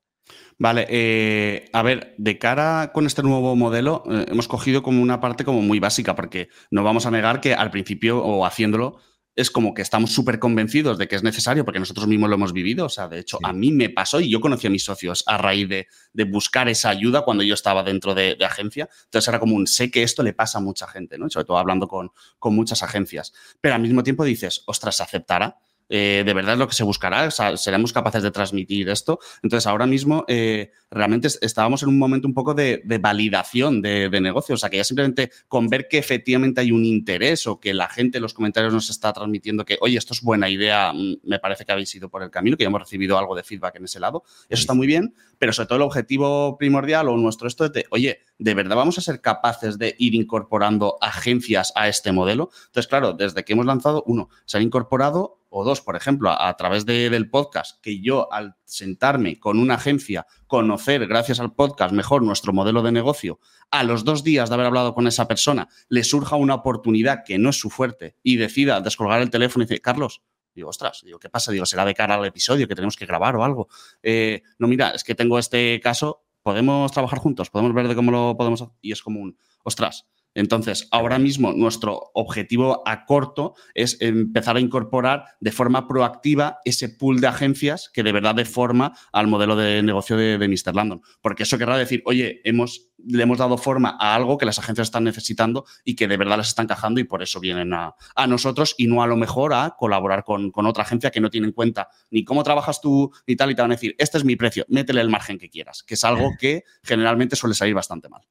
[0.57, 5.19] Vale, eh, a ver, de cara con este nuevo modelo, eh, hemos cogido como una
[5.19, 8.99] parte como muy básica, porque no vamos a negar que al principio o haciéndolo
[9.35, 12.53] es como que estamos súper convencidos de que es necesario porque nosotros mismos lo hemos
[12.53, 12.85] vivido.
[12.85, 15.37] O sea, de hecho, a mí me pasó y yo conocí a mis socios a
[15.37, 15.87] raíz de,
[16.25, 18.89] buscar esa ayuda cuando yo estaba dentro de, agencia.
[19.05, 21.29] Entonces era como un sé que esto le pasa a mucha gente, ¿no?
[21.29, 23.33] Sobre todo hablando con, con muchas agencias.
[23.61, 25.57] Pero al mismo tiempo dices, ostras, ¿se aceptará?
[25.93, 29.19] Eh, de verdad es lo que se buscará, seremos capaces de transmitir esto.
[29.43, 34.55] Entonces, ahora mismo eh, realmente estábamos en un momento un poco de, validación de, negocio,
[34.55, 37.89] o sea, que ya simplemente con ver que efectivamente hay un interés o que la
[37.89, 41.39] gente en los comentarios nos está transmitiendo que, oye, esto es buena idea, mm, me
[41.39, 43.83] parece que habéis ido por el camino, que ya hemos recibido algo de feedback en
[43.83, 47.65] ese lado, eso está muy bien, pero sobre todo el objetivo primordial o nuestro esto
[47.65, 52.13] es de, oye, ¿de verdad vamos a ser capaces de ir incorporando agencias a este
[52.13, 52.49] modelo?
[52.67, 56.55] Entonces, claro, desde que hemos lanzado, uno, se han incorporado o dos, por ejemplo, a,
[56.55, 62.23] través del podcast, que yo al sentarme con una agencia, conocer gracias al podcast mejor
[62.23, 66.05] nuestro modelo de negocio, a los dos días de haber hablado con esa persona, le
[66.05, 69.81] surja una oportunidad que no es su fuerte y decida descolgar el teléfono y decir,
[69.81, 70.21] Carlos,
[70.53, 71.49] Digo, ostras, digo, ¿qué pasa?
[71.53, 73.69] Digo, será de cara al episodio que tenemos que grabar o algo.
[74.03, 78.11] Eh, no, mira, es que tengo este caso, podemos trabajar juntos, podemos ver de cómo
[78.11, 78.75] lo podemos hacer.
[78.81, 84.61] Y es como un, ostras, entonces, ahora mismo nuestro objetivo a corto es empezar a
[84.61, 89.55] incorporar de forma proactiva ese pool de agencias que de verdad de forma al modelo
[89.55, 90.75] de negocio de, Mr.
[90.75, 91.01] Landon.
[91.21, 94.87] Porque eso querrá decir, oye, hemos, le hemos dado forma a algo que las agencias
[94.87, 97.95] están necesitando y que de verdad les están encajando y por eso vienen a,
[98.27, 101.47] nosotros y no a lo mejor a colaborar con, con, otra agencia que no tiene
[101.47, 104.23] en cuenta ni cómo trabajas tú ni tal y te van a decir, este es
[104.23, 108.07] mi precio, métele el margen que quieras, que es algo que generalmente suele salir bastante
[108.07, 108.21] mal.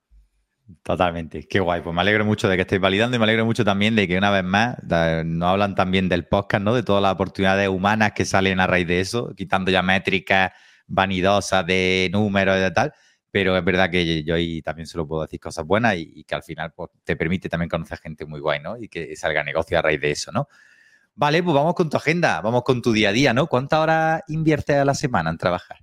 [0.82, 1.80] Totalmente, qué guay.
[1.80, 4.16] Pues me alegro mucho de que estéis validando y me alegro mucho también de que
[4.16, 4.76] una vez más
[5.24, 6.74] nos hablan también del podcast, ¿no?
[6.74, 10.52] De todas las oportunidades humanas que salen a raíz de eso, quitando ya métricas
[10.86, 12.92] vanidosas de números y de tal.
[13.30, 16.42] Pero es verdad que yo ahí también solo puedo decir cosas buenas y, que al
[16.42, 18.76] final pues, te permite también conocer gente muy guay, ¿no?
[18.76, 20.48] Y que salga negocio a raíz de eso, ¿no?
[21.14, 23.46] Vale, pues vamos con tu agenda, vamos con tu día a día, ¿no?
[23.46, 25.78] ¿Cuántas horas inviertes a la semana en trabajar?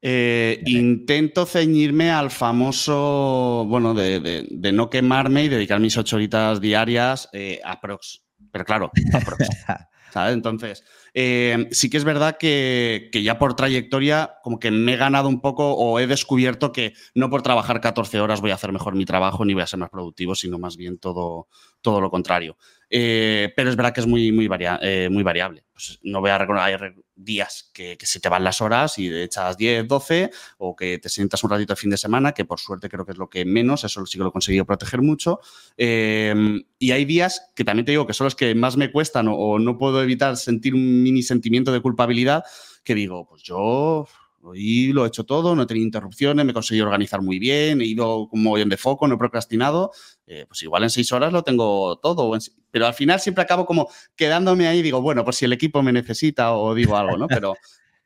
[0.00, 7.28] Eh, intento ceñirme al famoso, bueno, de, no quemarme y dedicar mis ocho horitas diarias
[7.32, 8.22] eh, a prox.
[8.52, 9.48] Pero claro, a prox.
[10.10, 10.34] ¿sabes?
[10.34, 10.84] Entonces,
[11.20, 15.40] eh, sí que es verdad que, ya por trayectoria, como que me he ganado un
[15.40, 19.04] poco o he descubierto que no por trabajar 14 horas voy a hacer mejor mi
[19.04, 21.48] trabajo ni voy a ser más productivo, sino más bien todo,
[21.80, 22.56] todo lo contrario.
[22.90, 24.48] Eh, pero es verdad que es muy, muy,
[24.80, 25.64] eh, muy variable.
[25.72, 29.56] Pues no voy a recordar, hay días que, se te van las horas y echas
[29.56, 32.88] 10, 12, o que te sientas un ratito el fin de semana, que por suerte
[32.88, 35.40] creo que es lo que menos, eso sí que lo he conseguido proteger mucho.
[35.76, 39.28] Em, y hay días que también te digo que son los que más me cuestan
[39.30, 42.44] o no puedo evitar sentir un mini sentimiento de culpabilidad,
[42.84, 44.06] que digo, pues yo
[44.40, 47.80] Hoy lo he hecho todo, no he tenido interrupciones, me he conseguido organizar muy bien,
[47.80, 49.90] he ido como bien de foco, no he procrastinado.
[50.26, 52.38] Eh, pues igual en seis horas lo tengo todo.
[52.70, 55.92] Pero al final siempre acabo como quedándome ahí, digo, bueno, pues si el equipo me
[55.92, 57.26] necesita o digo algo, ¿no?
[57.26, 57.54] Pero,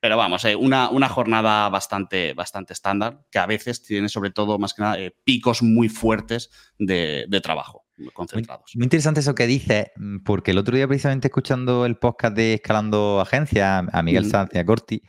[0.03, 4.59] pero vamos, eh, una, una, jornada bastante, bastante estándar, que a veces tiene sobre todo,
[4.59, 7.87] más que nada, eh, picos muy fuertes de, trabajo.
[8.13, 8.73] Concentrados.
[8.75, 12.55] Muy, interesante eso que dices, mm, porque el otro día precisamente escuchando el podcast de
[12.55, 15.03] Escalando Agencia a Miguel Sanz y a Corti,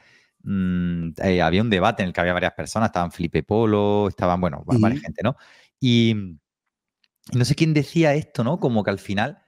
[0.44, 4.42] Mm, eh, había un debate en el que había varias personas, estaban Felipe Polo, estaban,
[4.42, 5.38] bueno, varias gente, ¿no?
[5.80, 6.38] Y
[7.34, 8.60] no sé quién decía esto, ¿no?
[8.60, 9.40] Como que al final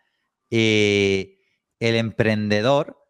[0.50, 1.40] eh,
[1.80, 3.05] el emprendedor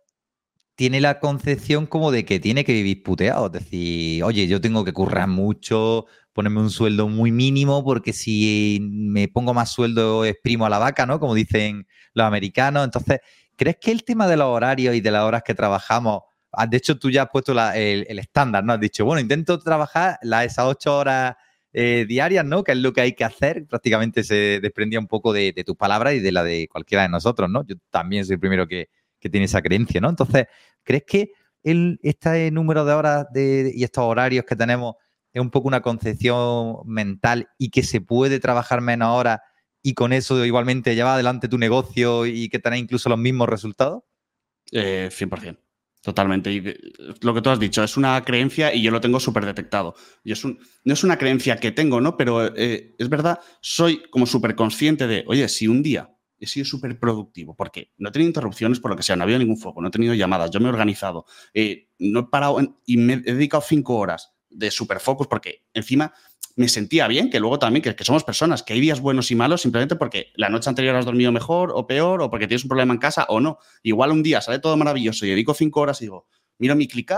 [0.75, 4.83] tiene la concepción como de que tiene que vivir puteado, es decir, oye, yo tengo
[4.85, 10.65] que currar mucho, ponerme un sueldo muy mínimo, porque si me pongo más sueldo exprimo
[10.65, 11.19] a la vaca, ¿no?
[11.19, 12.83] Como dicen los americanos.
[12.85, 13.19] Entonces,
[13.55, 16.23] ¿crees que el tema de los horarios y de las horas que trabajamos
[16.57, 18.73] Ah, de hecho, tú ya has puesto el, estándar, ¿no?
[18.73, 21.35] Has dicho, bueno, intento trabajar esas ocho horas
[21.73, 22.63] eh, diarias, ¿no?
[22.63, 23.65] Que es lo que hay que hacer.
[23.67, 27.49] Prácticamente se desprendía un poco de, tus palabras y de la de cualquiera de nosotros,
[27.49, 27.65] ¿no?
[27.65, 28.89] Yo también soy el primero que,
[29.29, 30.09] tiene esa creencia, ¿no?
[30.09, 30.47] Entonces,
[30.83, 31.31] ¿crees que
[31.63, 34.95] el, este número de horas y estos horarios que tenemos
[35.33, 39.39] es un poco una concepción mental y que se puede trabajar menos horas
[39.81, 44.03] y con eso igualmente llevar adelante tu negocio y que tenés incluso los mismos resultados?
[44.71, 45.57] Eh, 100%.
[46.01, 46.51] Totalmente.
[46.51, 46.61] Y
[47.21, 49.95] lo que tú has dicho, es una creencia y yo lo tengo súper detectado.
[50.23, 52.15] Y es un, no es una creencia que tengo, ¿no?
[52.15, 56.65] Pero eh, es verdad, soy como súper consciente de, oye, si un día he sido
[56.65, 59.57] súper productivo, porque no he tenido interrupciones por lo que sea, no ha habido ningún
[59.57, 63.13] foco, no he tenido llamadas, yo me he organizado, eh, no he parado y me
[63.13, 66.13] he dedicado cinco horas de super focus, porque encima
[66.55, 69.61] me sentía bien, que luego también, que, somos personas, que hay días buenos y malos
[69.61, 72.93] simplemente porque la noche anterior has dormido mejor o peor, o porque tienes un problema
[72.93, 73.59] en casa o no.
[73.83, 77.11] Igual un día sale todo maravilloso y dedico cinco horas y digo, miro mi click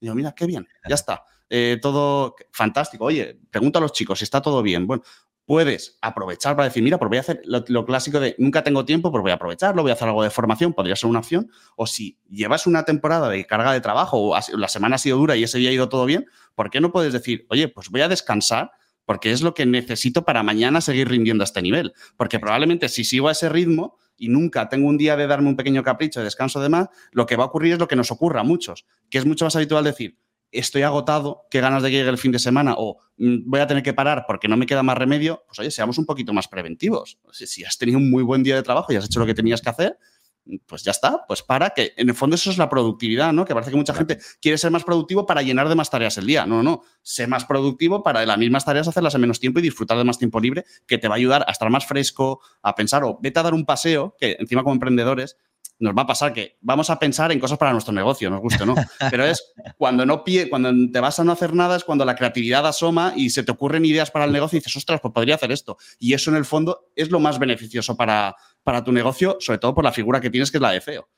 [0.00, 1.24] y digo, mira, qué bien, ya está.
[1.48, 3.04] Eh, todo fantástico.
[3.04, 4.86] Oye, pregunto a los chicos si está todo bien.
[4.86, 5.04] Bueno,
[5.46, 9.10] puedes aprovechar para decir, mira, pues voy a hacer lo, clásico de nunca tengo tiempo,
[9.10, 11.50] pues voy a aprovecharlo, voy a hacer algo de formación, podría ser una opción.
[11.76, 15.36] O si llevas una temporada de carga de trabajo o la semana ha sido dura
[15.36, 18.02] y ese día ha ido todo bien, ¿por qué no puedes decir, oye, pues voy
[18.02, 18.72] a descansar
[19.04, 21.92] porque es lo que necesito para mañana seguir rindiendo a este nivel?
[22.16, 25.56] Porque probablemente si sigo a ese ritmo y nunca tengo un día de darme un
[25.56, 28.12] pequeño capricho de descanso de más, lo que va a ocurrir es lo que nos
[28.12, 30.16] ocurra a muchos, que es mucho más habitual decir,
[30.52, 33.66] estoy agotado, qué ganas de que llegue el fin de semana o mm, voy a
[33.66, 36.46] tener que parar porque no me queda más remedio, pues oye, seamos un poquito más
[36.48, 37.18] preventivos.
[37.32, 39.62] Si, has tenido un muy buen día de trabajo y has hecho lo que tenías
[39.62, 39.98] que hacer,
[40.66, 43.44] pues ya está, pues para que en el fondo eso es la productividad, ¿no?
[43.44, 46.26] Que parece que mucha gente quiere ser más productivo para llenar de más tareas el
[46.26, 46.46] día.
[46.46, 49.62] No, no, no, sé más productivo para las mismas tareas hacerlas en menos tiempo y
[49.62, 52.74] disfrutar de más tiempo libre, que te va a ayudar a estar más fresco, a
[52.74, 55.36] pensar o vete a dar un paseo, que encima como emprendedores
[55.82, 58.62] nos va a pasar que vamos a pensar en cosas para nuestro negocio, nos guste
[58.62, 58.74] o no.
[59.10, 62.66] Pero es cuando no cuando te vas a no hacer nada, es cuando la creatividad
[62.66, 65.50] asoma y se te ocurren ideas para el negocio y dices, ostras, pues podría hacer
[65.52, 65.76] esto.
[65.98, 69.74] Y eso en el fondo es lo más beneficioso para, para tu negocio, sobre todo
[69.74, 71.08] por la figura que tienes, que es la de CEO.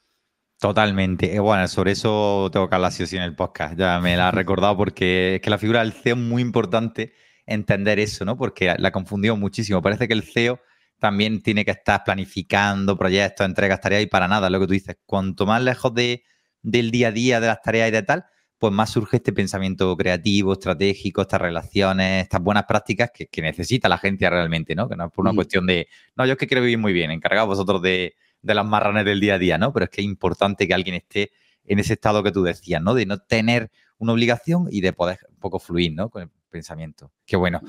[0.58, 1.34] Totalmente.
[1.34, 3.76] Eh, bueno, sobre eso tengo que hablar sí en el podcast.
[3.78, 7.12] Ya me la ha recordado porque es que la figura del CEO es muy importante
[7.46, 8.38] entender eso, ¿no?
[8.38, 9.82] Porque la confundió muchísimo.
[9.82, 10.60] Parece que el CEO
[11.04, 14.96] también tiene que estar planificando proyectos, entregas, tareas y para nada, lo que tú dices.
[15.04, 16.24] Cuanto más lejos de,
[16.62, 18.24] del día a día, de las tareas y de tal,
[18.56, 23.96] pues más surge este pensamiento creativo, estratégico, estas relaciones, estas buenas prácticas que, necesita la
[23.96, 24.88] agencia realmente, ¿no?
[24.88, 27.10] Que no es por una cuestión de, no, yo es que quiero vivir muy bien,
[27.10, 29.74] encargados vosotros de, de las marranes del día a día, ¿no?
[29.74, 31.32] Pero es que es importante que alguien esté
[31.66, 32.94] en ese estado que tú decías, ¿no?
[32.94, 36.08] De no tener una obligación y de poder un poco fluir, ¿no?
[36.08, 37.12] Con el pensamiento.
[37.26, 37.60] Qué bueno.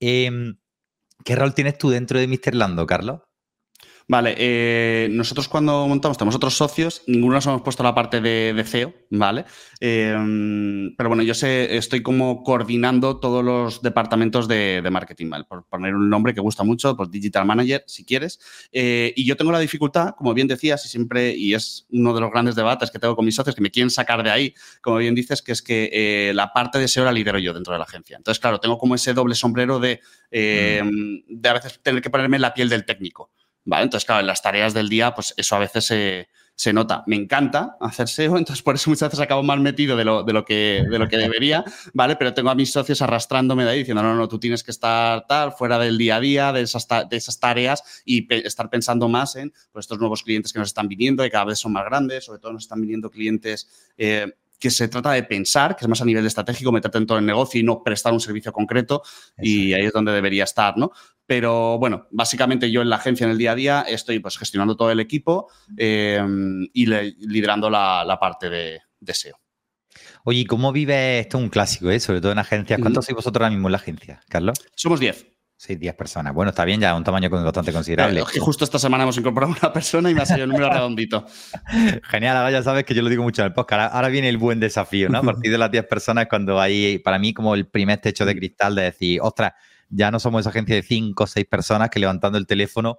[0.00, 0.54] Eh,
[1.22, 2.54] ¿Qué rol tienes tú dentro de Mr.
[2.54, 3.20] Lando, Carlos?
[4.06, 8.62] Vale, eh, nosotros cuando montamos, tenemos otros socios, ninguno nos hemos puesto la parte de,
[8.66, 9.46] CEO, ¿vale?
[9.80, 15.44] Em, pero bueno, yo sé, estoy como coordinando todos los departamentos de, marketing, ¿vale?
[15.44, 18.40] Por poner un nombre que gusta mucho, pues Digital Manager, si quieres.
[18.72, 22.20] Eh, y yo tengo la dificultad, como bien decías, y siempre, y es uno de
[22.20, 24.98] los grandes debates que tengo con mis socios, que me quieren sacar de ahí, como
[24.98, 27.78] bien dices, que es que eh, la parte de SEO la lidero yo dentro de
[27.78, 28.18] la agencia.
[28.18, 32.38] Entonces, claro, tengo como ese doble sombrero de, em, de a veces tener que ponerme
[32.38, 33.30] la piel del técnico.
[33.64, 33.84] ¿Vale?
[33.84, 35.84] Entonces, claro, en las tareas del día, pues eso a veces
[36.56, 37.02] se, nota.
[37.06, 40.32] Me encanta hacer SEO, entonces por eso muchas veces acabo mal metido de lo, de
[40.32, 42.16] lo, que, de lo que debería, ¿vale?
[42.16, 45.26] Pero tengo a mis socios arrastrándome de ahí diciendo, no, no, tú tienes que estar
[45.26, 49.36] tal, fuera del día a día, de esas, de esas tareas y estar pensando más
[49.36, 52.24] en pues, estos nuevos clientes que nos están viniendo, y cada vez son más grandes,
[52.24, 53.92] sobre todo nos están viniendo clientes...
[53.96, 54.32] Eh,
[54.64, 57.26] que se trata de pensar, que es más a nivel estratégico, meterte en todo el
[57.26, 59.02] negocio y no prestar un servicio concreto,
[59.36, 60.90] y ahí es donde debería estar, ¿no?
[61.26, 64.76] Pero bueno, básicamente yo en la agencia en el día a día estoy pues gestionando
[64.76, 68.80] todo el equipo em, y liderando la, parte de,
[69.12, 69.36] SEO.
[70.24, 71.38] Oye, ¿cómo vive esto?
[71.38, 72.00] Un clásico, ¿eh?
[72.00, 72.80] sobre todo en agencias.
[72.80, 74.58] ¿Cuántos sois vosotros ahora mismo en la agencia, Carlos?
[74.74, 75.34] Somos 10.
[75.56, 76.34] Sí, 10 personas.
[76.34, 78.22] Bueno, está bien, ya un tamaño bastante considerable.
[78.30, 81.24] que justo esta semana hemos incorporado una persona y me ha salido el número redondito.
[82.02, 83.94] Genial, ahora ya sabes que yo lo digo mucho en el podcast.
[83.94, 85.18] Ahora viene el buen desafío, ¿no?
[85.18, 88.36] A partir de las 10 personas, cuando hay, para mí, como el primer techo de
[88.36, 89.52] cristal de decir, ostras,
[89.88, 92.98] ya no somos esa agencia de 5 o 6 personas que levantando el teléfono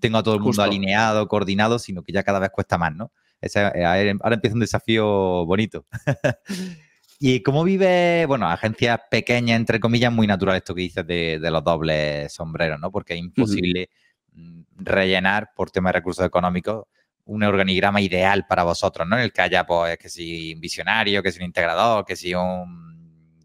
[0.00, 3.12] tengo a todo el mundo alineado, coordinado, sino que ya cada vez cuesta más, ¿no?
[3.40, 3.84] Eh,
[4.22, 5.84] ahora empieza un desafío bonito.
[7.20, 11.64] ¿Y cómo vive, bueno, agencias pequeñas, entre comillas, muy natural esto que dices de, los
[11.64, 12.92] dobles sombreros, ¿no?
[12.92, 13.90] Porque es imposible
[14.32, 16.84] mm, rellenar por temas de recursos económicos
[17.24, 19.16] un organigrama ideal para vosotros, ¿no?
[19.16, 22.34] En el que haya, pues, que si un visionario, que si un integrador, que si
[22.34, 22.97] un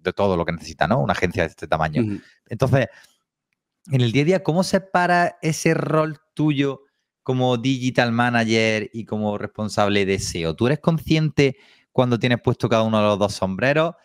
[0.04, 1.00] de todo lo que necesita, ¿no?
[1.00, 2.04] Una agencia de este tamaño.
[2.48, 2.88] Entonces,
[3.92, 6.82] en el día a día, ¿cómo se para ese rol tuyo
[7.22, 10.56] como digital manager y como responsable de SEO?
[10.56, 11.58] ¿Tú eres consciente
[11.92, 13.96] cuando tienes puesto cada uno de los dos sombreros?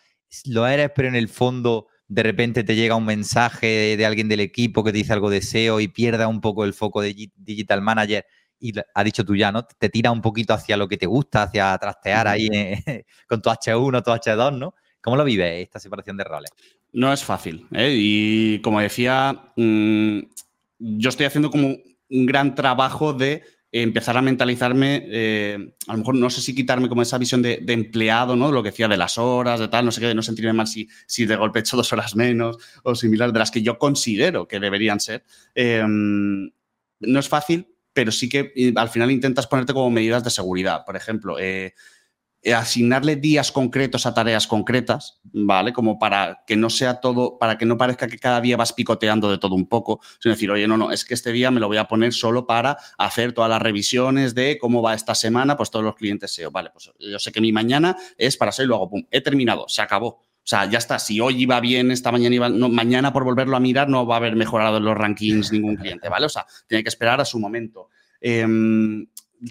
[0.45, 4.39] ¿Lo eres, pero en el fondo de repente te llega un mensaje de, alguien del
[4.39, 7.81] equipo que te dice algo de SEO y pierda un poco el foco de digital
[7.81, 8.25] manager?
[8.59, 9.65] y ha dicho tú ya, ¿no?
[9.65, 12.49] Te tira un poquito hacia lo que te gusta, hacia trastear ahí
[13.27, 14.75] con tu H1, tu H2, ¿no?
[15.01, 16.51] ¿Cómo lo vive esta separación de roles?
[16.91, 17.67] No es fácil.
[17.71, 17.95] ¿eh?
[17.97, 20.19] Y como decía, mm,
[20.79, 21.77] yo estoy haciendo como
[22.09, 26.89] un gran trabajo de empezar a mentalizarme, eh, a lo mejor no sé si quitarme
[26.89, 28.51] como esa visión de, empleado, ¿no?
[28.51, 30.67] Lo que decía de las horas, de tal, no sé qué, de no sentirme mal
[30.67, 33.77] si, si de golpe he hecho dos horas menos o similar, de las que yo
[33.77, 35.23] considero que deberían ser.
[35.53, 36.49] Em,
[36.99, 40.83] no es fácil, pero sí que eh, al final intentas ponerte como medidas de seguridad.
[40.83, 41.73] Por ejemplo, eh,
[42.45, 45.73] asignarle días concretos a tareas concretas, ¿vale?
[45.73, 49.29] Como para que no sea todo, para que no parezca que cada día vas picoteando
[49.29, 51.67] de todo un poco, sino decir, oye, no, no, es que este día me lo
[51.67, 55.69] voy a poner solo para hacer todas las revisiones de cómo va esta semana, pues
[55.69, 58.67] todos los clientes SEO, vale, pues yo sé que mi mañana es para SEO y
[58.67, 60.07] luego, pum, he terminado, se acabó.
[60.41, 60.97] O sea, ya está.
[60.97, 62.49] Si hoy iba bien, esta mañana iba.
[62.49, 65.75] No, mañana, por volverlo a mirar, no va a haber mejorado en los rankings ningún
[65.75, 66.25] cliente, ¿vale?
[66.25, 67.89] O sea, tiene que esperar a su momento.
[68.19, 69.05] Em,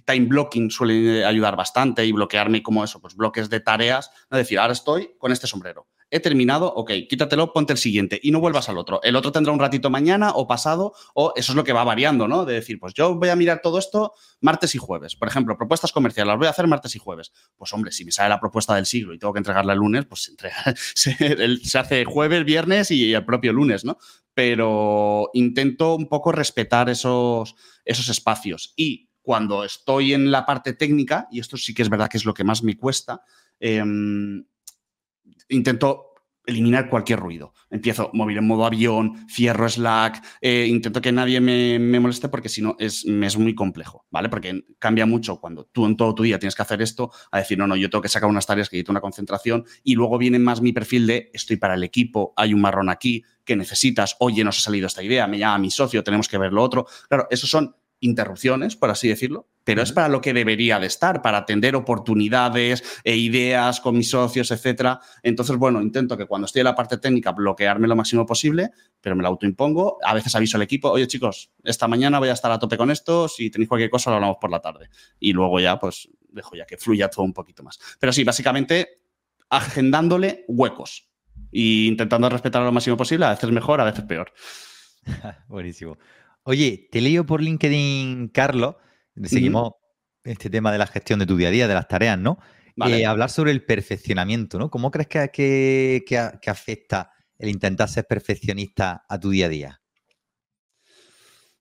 [0.04, 4.10] time blocking suele ayudar bastante y bloquearme como eso, pues bloques de tareas.
[4.30, 8.30] Es decir, ahora estoy con este sombrero he terminado, ok, quítatelo, ponte el siguiente y
[8.30, 9.00] no vuelvas al otro.
[9.02, 12.28] El otro tendrá un ratito mañana o pasado, o eso es lo que va variando,
[12.28, 12.44] ¿no?
[12.44, 15.16] De decir, pues yo voy a mirar todo esto martes y jueves.
[15.16, 17.32] Por ejemplo, propuestas comerciales, las voy a hacer martes y jueves.
[17.56, 20.06] Pues hombre, si me sale la propuesta del siglo y tengo que entregarla el lunes,
[20.06, 20.32] pues
[20.94, 23.98] se, se hace jueves, viernes y el propio lunes, ¿no?
[24.32, 28.72] Pero intento un poco respetar esos, esos espacios.
[28.76, 32.24] Y cuando estoy en la parte técnica, y esto sí que es verdad que es
[32.24, 33.20] lo que más me cuesta,
[33.60, 33.84] eh,
[35.50, 36.14] intento
[36.46, 37.52] eliminar cualquier ruido.
[37.68, 42.62] Empiezo móvil en modo avión, cierro Slack, eh, intento que nadie me, moleste porque si
[42.62, 44.30] no es, es, muy complejo, ¿vale?
[44.30, 47.58] Porque cambia mucho cuando tú en todo tu día tienes que hacer esto a decir,
[47.58, 50.38] no, no, yo tengo que sacar unas tareas que necesito una concentración y luego viene
[50.38, 54.42] más mi perfil de estoy para el equipo, hay un marrón aquí que necesitas, oye,
[54.42, 56.86] nos ha salido esta idea, me llama mi socio, tenemos que ver lo otro.
[57.08, 61.20] Claro, esos son interrupciones, por así decirlo, pero es para lo que debería de estar,
[61.20, 65.00] para atender oportunidades e ideas con mis socios, etcétera.
[65.22, 69.14] Entonces, bueno, intento que cuando estoy en la parte técnica bloquearme lo máximo posible, pero
[69.14, 69.98] me lo autoimpongo.
[70.02, 72.90] A veces aviso al equipo, oye chicos, esta mañana voy a estar a tope con
[72.90, 74.88] esto, si tenéis cualquier cosa lo hablamos por la tarde.
[75.20, 77.78] Y luego ya, pues, dejo ya que fluya todo un poquito más.
[77.98, 79.02] Pero sí, básicamente
[79.50, 81.08] agendándole huecos
[81.52, 84.32] e intentando respetar lo máximo posible, a veces mejor, a veces peor.
[85.48, 85.98] Buenísimo.
[86.48, 88.76] Oye, te leo por LinkedIn, Carlos,
[89.22, 89.72] seguimos
[90.24, 92.38] este tema de la gestión de tu día a día, de las tareas, ¿no?
[92.86, 94.70] Eh, hablar sobre el perfeccionamiento, ¿no?
[94.70, 99.80] ¿Cómo crees que, que, afecta el intentar ser perfeccionista a tu día a día?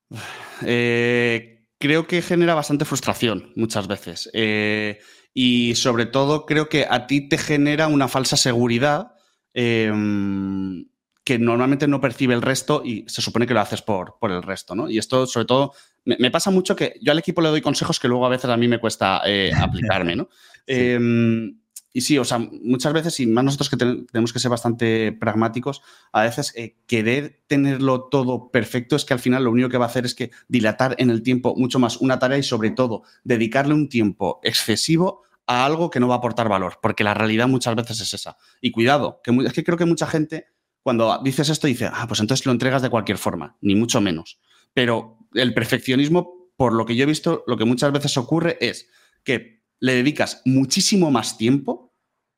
[0.65, 4.29] Eh, creo que genera bastante frustración muchas veces.
[4.33, 4.99] Eh,
[5.33, 9.11] y sobre todo creo que a ti te genera una falsa seguridad
[9.53, 10.85] em,
[11.27, 14.41] que normalmente no percibe el resto y se supone que lo haces por, por el
[14.41, 14.89] resto, ¿no?
[14.89, 15.73] Y esto, sobre todo,
[16.05, 18.55] me, pasa mucho que yo al equipo le doy consejos que luego a veces a
[18.55, 20.29] mí me cuesta eh, aplicarme, ¿no?
[20.65, 21.59] Em,
[21.91, 25.81] y sí, o sea, muchas veces, y más nosotros que tenemos que ser bastante pragmáticos,
[26.13, 29.83] a veces eh, querer tenerlo todo perfecto es que al final lo único que va
[29.83, 33.03] a hacer es que dilatar en el tiempo mucho más una tarea y sobre todo
[33.25, 37.49] dedicarle un tiempo excesivo a algo que no va a aportar valor, porque la realidad
[37.49, 38.37] muchas veces es esa.
[38.61, 40.47] Y cuidado, que es que creo que mucha gente
[40.87, 44.39] cuando dices esto dice, ah, pues entonces lo entregas de cualquier forma, ni mucho menos.
[44.73, 48.87] Pero el perfeccionismo, por lo que yo he visto, lo que muchas veces ocurre es
[49.25, 51.93] que le dedicas muchísimo más tiempo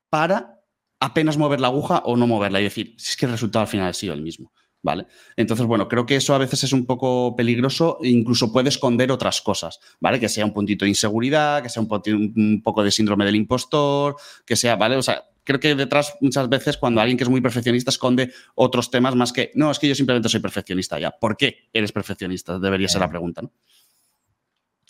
[0.08, 0.64] para
[0.98, 3.68] apenas mover la aguja o no moverla y decir, si es que el resultado al
[3.68, 4.52] final ha sido el mismo.
[4.82, 5.06] ¿Vale?
[5.36, 9.12] Entonces, bueno, creo que eso a veces es un poco peligroso e incluso puede esconder
[9.12, 10.18] otras cosas, ¿vale?
[10.18, 14.16] Que sea un puntito de inseguridad, que sea un, un poco de síndrome del impostor,
[14.44, 14.96] que sea, ¿vale?
[14.96, 18.90] O sea, creo que detrás muchas veces cuando alguien que es muy perfeccionista esconde otros
[18.90, 21.10] temas más que, no, es que yo simplemente soy perfeccionista ya.
[21.10, 22.58] ¿Por qué eres perfeccionista?
[22.58, 23.10] Debería ser la eh.
[23.10, 23.52] pregunta, ¿no?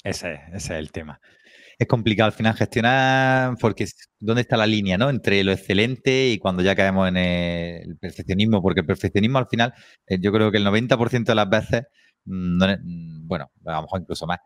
[0.04, 1.20] Ese, es el tema.
[1.78, 3.86] Es complicado al final gestionar porque
[4.18, 5.08] ¿dónde está la línea, no?
[5.08, 9.72] Entre lo excelente y cuando ya caemos en el perfeccionismo, porque el perfeccionismo al final,
[10.06, 11.84] eh, yo creo que el 90% de las veces,
[12.26, 14.40] mm, mm, bueno, a lo mejor incluso más,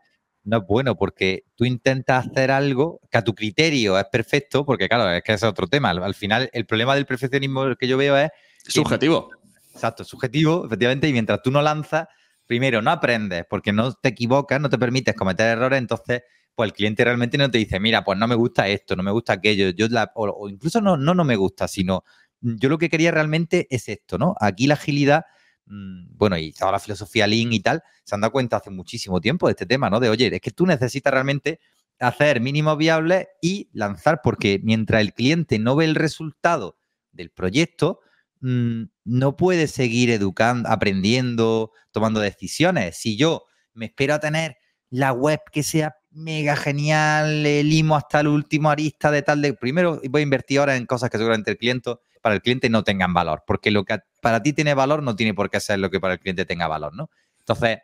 [0.45, 4.87] no es bueno porque tú intentas hacer algo que a tu criterio es perfecto, porque
[4.87, 5.89] claro, es que ese es otro tema.
[5.89, 8.29] Al, final, el problema del perfeccionismo que yo veo es...
[8.67, 9.29] Subjetivo.
[9.73, 12.07] exacto, subjetivo, efectivamente, y mientras tú no lanzas,
[12.45, 16.23] primero no aprendes porque no te equivocas, no te permites cometer errores, entonces
[16.55, 19.11] pues el cliente realmente no te dice, mira, pues no me gusta esto, no me
[19.11, 22.03] gusta aquello, yo o, o, incluso no, no, no me gusta, sino
[22.39, 24.35] yo lo que quería realmente es esto, ¿no?
[24.39, 25.25] Aquí la agilidad
[25.65, 29.47] bueno, y toda la filosofía Lean y tal, se han dado cuenta hace muchísimo tiempo
[29.47, 29.99] de este tema, ¿no?
[29.99, 31.59] De, oye, es que tú necesitas realmente
[31.99, 36.77] hacer mínimos viables y lanzar, porque mientras el cliente no ve el resultado
[37.11, 38.01] del proyecto,
[38.41, 42.97] mm, no puede seguir educando, aprendiendo, tomando decisiones.
[42.97, 44.57] Si yo me espero a tener
[44.89, 49.53] la web que sea mega genial, el limo hasta el último arista de tal de...
[49.53, 52.83] Primero voy a invertir ahora en cosas que seguramente el cliente para el cliente no
[52.83, 55.91] tengan valor, porque lo que para ti tiene valor no tiene por qué ser lo
[55.91, 57.11] que para el cliente tenga valor, ¿no?
[57.37, 57.77] Entonces,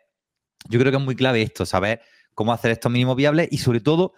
[0.68, 2.00] yo creo que es muy clave esto, saber
[2.34, 4.12] cómo hacer esto mínimo viable y sobre todo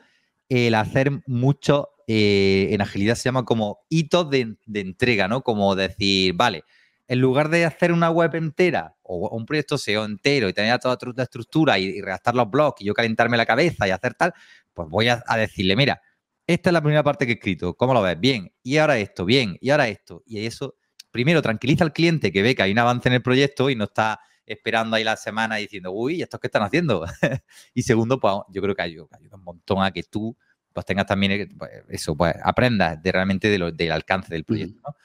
[0.48, 5.42] el hacer mucho, eh, en agilidad se llama como hitos de, entrega, ¿no?
[5.42, 6.64] Como decir, vale,
[7.08, 10.96] en lugar de hacer una web entera o un proyecto SEO entero y tener toda
[11.14, 14.32] la estructura y, redactar los blogs y yo calentarme la cabeza y hacer tal,
[14.72, 16.00] pues voy a decirle, mira,
[16.46, 17.74] esta es la primera parte que he escrito.
[17.74, 18.18] ¿Cómo lo ves?
[18.18, 18.50] Bien.
[18.62, 19.58] Y ahora esto, bien.
[19.60, 20.22] Y ahora esto.
[20.24, 20.76] Y eso,
[21.14, 23.84] primero, tranquiliza al cliente que ve que hay un avance en el proyecto y no
[23.84, 27.06] está esperando ahí la semana diciendo, uy, ¿estos qué están haciendo?
[27.72, 30.36] y segundo, pues yo creo que ayuda, un montón a que tú
[30.72, 34.96] pues tengas también pues, eso, pues aprendas de realmente de lo, del alcance del proyecto.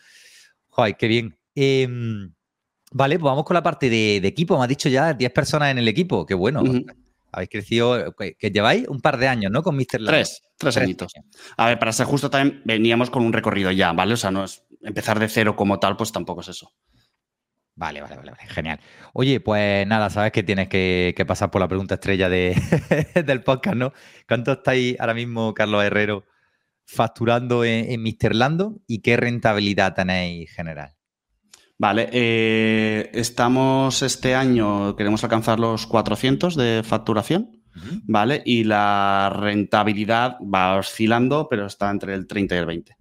[0.69, 1.37] Joder, qué bien.
[1.53, 2.33] Em,
[2.91, 4.57] vale, pues vamos con la parte de, equipo.
[4.57, 6.25] Me has dicho ya 10 personas en el equipo.
[6.25, 6.63] Qué bueno.
[7.31, 9.61] Habéis crecido, que, lleváis un par de años, ¿no?
[9.61, 10.01] Con Mr.
[10.01, 10.07] Land.
[10.07, 11.13] Tres, tres, añitos.
[11.55, 14.15] A ver, para ser justo también veníamos con un recorrido ya, ¿vale?
[14.15, 16.71] O sea, no es empezar de cero como tal, pues tampoco es eso.
[17.75, 18.79] Vale, vale, vale, genial.
[19.13, 22.55] Oye, pues nada, sabes que tienes que, pasar por la pregunta estrella de,
[23.25, 23.93] del podcast, ¿no?
[24.27, 26.25] ¿Cuánto estáis ahora mismo, Carlos Herrero,
[26.85, 28.35] facturando en, en Mr.
[28.35, 30.99] Lando y qué rentabilidad tenéis general?
[31.81, 37.63] Vale, eh, estamos este año, queremos alcanzar los 400 de facturación,
[38.03, 38.41] ¿vale?
[38.45, 42.97] Y la rentabilidad va oscilando, pero está entre el 30 y el 20.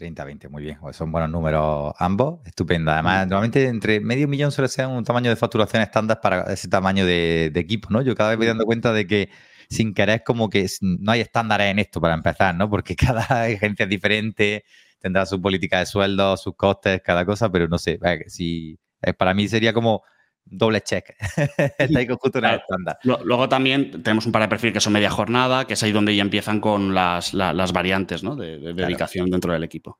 [0.00, 0.78] 30, 20, muy bien.
[0.92, 2.90] Son buenos números ambos, estupendo.
[2.90, 7.04] Además, normalmente entre medio millón suele ser un tamaño de facturación estándar para ese tamaño
[7.04, 8.00] de, equipo, ¿no?
[8.00, 9.28] Yo cada vez voy dando cuenta de que
[9.68, 12.70] sin querer como que no hay estándares en esto para empezar, ¿no?
[12.70, 14.64] Porque cada agencia es diferente,
[15.00, 17.98] tendrá su política de sueldo, sus costes, cada cosa, pero no sé,
[18.28, 20.02] si eh, para mí sería como
[20.44, 21.14] doble check.
[21.78, 22.98] Está ahí justo en el estándar.
[23.02, 26.14] Luego también tenemos un par de perfiles que son media jornada, que es ahí donde
[26.14, 27.32] ya empiezan con las,
[27.72, 28.36] variantes ¿no?
[28.36, 29.98] de, dedicación dentro del equipo.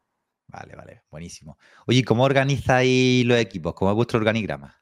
[0.48, 1.58] Vale, vale, buenísimo.
[1.86, 3.74] Oye, ¿cómo organizáis los equipos?
[3.74, 4.80] ¿Cómo es vuestro organigrama?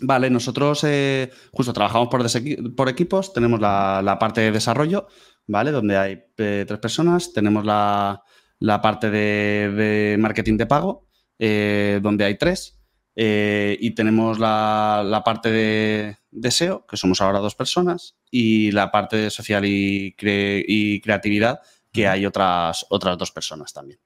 [0.00, 2.24] Vale, nosotros eh, justo trabajamos por,
[2.74, 5.06] por equipos, tenemos la, parte de desarrollo,
[5.46, 5.70] ¿vale?
[5.70, 8.22] Donde hay eh, tres personas, tenemos la,
[8.62, 12.81] la parte de, marketing de pago, eh, donde hay tres,
[13.14, 19.16] eh, y tenemos la, parte de, SEO, que somos ahora dos personas, y la parte
[19.16, 21.60] de social y, y creatividad,
[21.92, 24.00] que hay otras, otras dos personas también.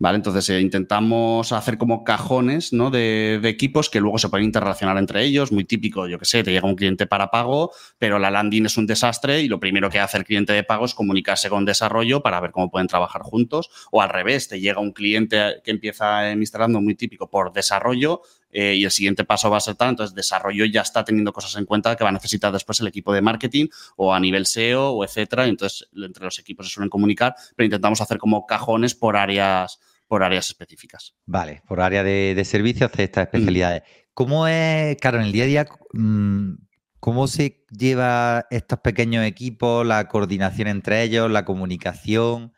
[0.00, 0.16] ¿Vale?
[0.16, 2.90] Entonces eh, intentamos hacer como cajones ¿no?
[2.90, 5.52] de, equipos que luego se pueden interrelacionar entre ellos.
[5.52, 8.78] Muy típico, yo que sé, te llega un cliente para pago, pero la landing es
[8.78, 12.22] un desastre y lo primero que hace el cliente de pago es comunicarse con desarrollo
[12.22, 13.68] para ver cómo pueden trabajar juntos.
[13.90, 18.74] O al revés, te llega un cliente que empieza instalando muy típico por desarrollo eh,
[18.74, 19.90] y el siguiente paso va a ser tal.
[19.90, 23.12] Entonces, desarrollo ya está teniendo cosas en cuenta que va a necesitar después el equipo
[23.12, 25.46] de marketing o a nivel SEO o etcétera.
[25.46, 30.24] Entonces, entre los equipos se suelen comunicar, pero intentamos hacer como cajones por áreas por
[30.24, 31.14] áreas específicas.
[31.24, 33.82] Vale, por área de, de servicios de estas especialidades.
[34.12, 36.54] ¿Cómo es, claro, en el día a día, mm,
[36.98, 42.52] cómo se lleva estos pequeños equipos, la coordinación entre ellos, la comunicación?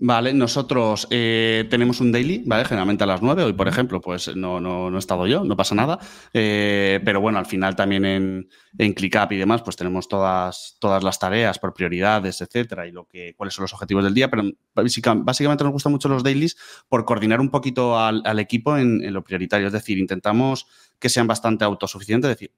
[0.00, 2.64] Vale, nosotros eh, tenemos un daily, ¿vale?
[2.64, 3.42] Generalmente a las 9.
[3.42, 5.98] Hoy, por ejemplo, pues no, no, no he estado yo, no pasa nada.
[6.32, 11.02] Eh, pero bueno, al final también en, en ClickUp y demás, pues tenemos todas, todas
[11.02, 14.30] las tareas por prioridades, etcétera, y lo que, cuáles son los objetivos del día.
[14.30, 16.56] Pero básicamente nos gustan mucho los dailies
[16.88, 19.66] por coordinar un poquito al, equipo en, en, lo prioritario.
[19.66, 20.66] Es decir, intentamos
[21.00, 22.30] que sean bastante autosuficientes.
[22.30, 22.52] Es decir,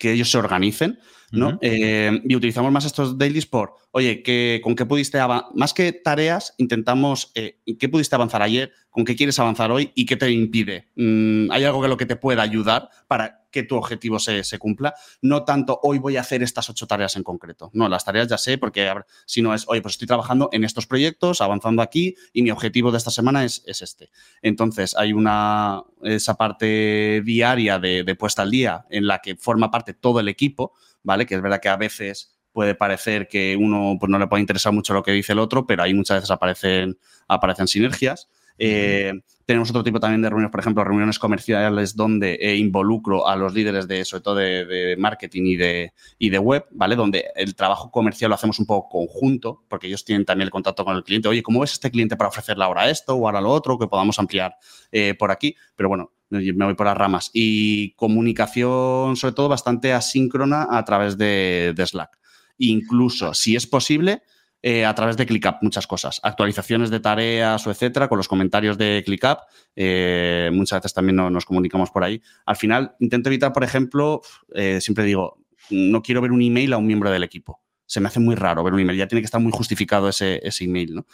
[0.00, 0.98] que ellos se organicen,
[1.30, 1.58] ¿no?
[1.60, 4.22] Eh, y utilizamos más estos dailies por, oye,
[4.62, 5.50] ¿con qué pudiste avanzar?
[5.54, 8.72] Más que tareas, intentamos, eh, ¿qué pudiste avanzar ayer?
[8.88, 9.92] ¿Con qué quieres avanzar hoy?
[9.94, 10.88] ¿Y qué te impide?
[10.96, 14.94] Mm, ¿Hay algo que lo que te pueda ayudar para que tu objetivo se, cumpla.
[15.22, 17.70] No tanto hoy voy a hacer estas ocho tareas en concreto.
[17.72, 18.92] No, las tareas ya sé, porque
[19.26, 22.90] si no es, oye, pues estoy trabajando en estos proyectos, avanzando aquí y mi objetivo
[22.90, 24.10] de esta semana es, este.
[24.42, 29.94] Entonces, hay una, esa parte diaria de, puesta al día en la que forma parte
[29.94, 31.26] todo el equipo, ¿vale?
[31.26, 34.72] Que es verdad que a veces puede parecer que uno pues, no le puede interesar
[34.72, 36.98] mucho lo que dice el otro, pero ahí muchas veces aparecen,
[37.28, 38.28] aparecen sinergias.
[38.58, 39.14] Eh,
[39.50, 43.52] tenemos otro tipo también de reuniones, por ejemplo, reuniones comerciales donde eh, involucro a los
[43.52, 46.94] líderes de, sobre todo de, marketing y de, y de web, ¿vale?
[46.94, 50.84] Donde el trabajo comercial lo hacemos un poco conjunto, porque ellos tienen también el contacto
[50.84, 51.26] con el cliente.
[51.26, 53.76] Oye, ¿cómo ves este cliente para ofrecerle ahora esto o ahora lo otro?
[53.76, 54.54] Que podamos ampliar
[54.92, 55.56] eh, por aquí.
[55.74, 57.32] Pero bueno, me voy por las ramas.
[57.32, 62.20] Y comunicación, sobre todo, bastante asíncrona a través de, de Slack.
[62.58, 64.22] Incluso, si es posible,
[64.62, 66.20] eh, a través de ClickUp muchas cosas.
[66.22, 69.38] Actualizaciones de tareas o etcétera, con los comentarios de ClickUp.
[69.74, 72.20] Eh, muchas veces también nos comunicamos por ahí.
[72.44, 74.20] Al final, intento evitar, por ejemplo,
[74.54, 75.38] eh, siempre digo,
[75.70, 77.60] no quiero ver un email a un miembro del equipo.
[77.86, 78.98] Se me hace muy raro ver un email.
[78.98, 81.06] Ya tiene que estar muy justificado ese, ese email, ¿no?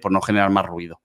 [0.00, 1.00] por no generar más ruido.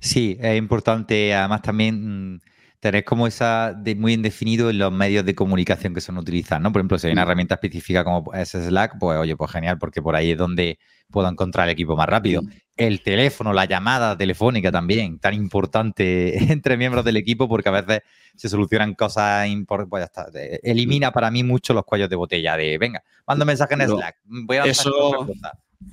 [0.00, 1.34] Sí, es importante.
[1.34, 2.40] Además, también
[2.80, 6.72] tener como esa de muy indefinido en los medios de comunicación que son utilizar, ¿no?
[6.72, 7.28] Por ejemplo, si hay una mm.
[7.28, 10.78] herramienta específica como es Slack, pues oye, pues genial, porque por ahí es donde
[11.10, 12.42] puedo encontrar el equipo más rápido.
[12.42, 12.48] Mm.
[12.76, 18.02] El teléfono, la llamada telefónica también, tan importante entre miembros del equipo, porque a veces
[18.34, 19.90] se solucionan cosas importantes.
[19.90, 20.60] Pues ya está.
[20.62, 24.58] Elimina para mí mucho los cuellos de botella de, venga, mando mensaje en Slack, voy
[24.58, 25.26] a eso,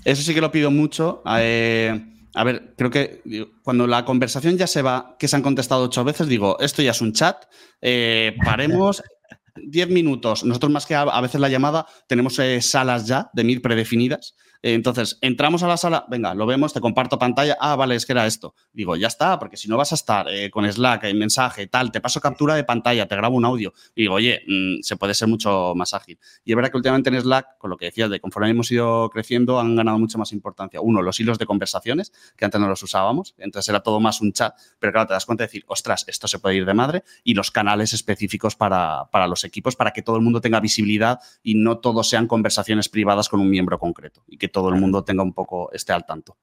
[0.04, 1.24] eso sí que lo pido mucho.
[1.38, 3.22] Eh, a ver, creo que
[3.62, 6.92] cuando la conversación ya se va, que se han contestado ocho veces, digo, esto ya
[6.92, 7.46] es un chat,
[7.82, 9.04] eh, paremos
[9.56, 10.44] diez minutos.
[10.44, 15.18] Nosotros más que a, veces la llamada tenemos eh, salas ya de mil predefinidas entonces,
[15.20, 18.26] entramos a la sala, venga, lo vemos, te comparto pantalla, ah, vale, es que era
[18.26, 18.56] esto.
[18.72, 21.92] Digo, ya está, porque si no vas a estar eh, con Slack, en mensaje, tal,
[21.92, 23.74] te paso captura de pantalla, te grabo un audio.
[23.94, 26.18] digo, oye, mm, se puede ser mucho más ágil.
[26.46, 29.10] Y es verdad que últimamente en Slack, con lo que decías, de conforme hemos ido
[29.10, 30.80] creciendo, han ganado mucha más importancia.
[30.80, 34.32] Uno, los hilos de conversaciones, que antes no los usábamos, entonces era todo más un
[34.32, 37.04] chat, pero claro, te das cuenta de decir, ostras, esto se puede ir de madre,
[37.26, 41.20] y los canales específicos para, para los equipos, para que todo el mundo tenga visibilidad
[41.42, 45.04] y no todos sean conversaciones privadas con un miembro concreto, y que todo el mundo
[45.04, 46.38] tenga un poco, esté al tanto.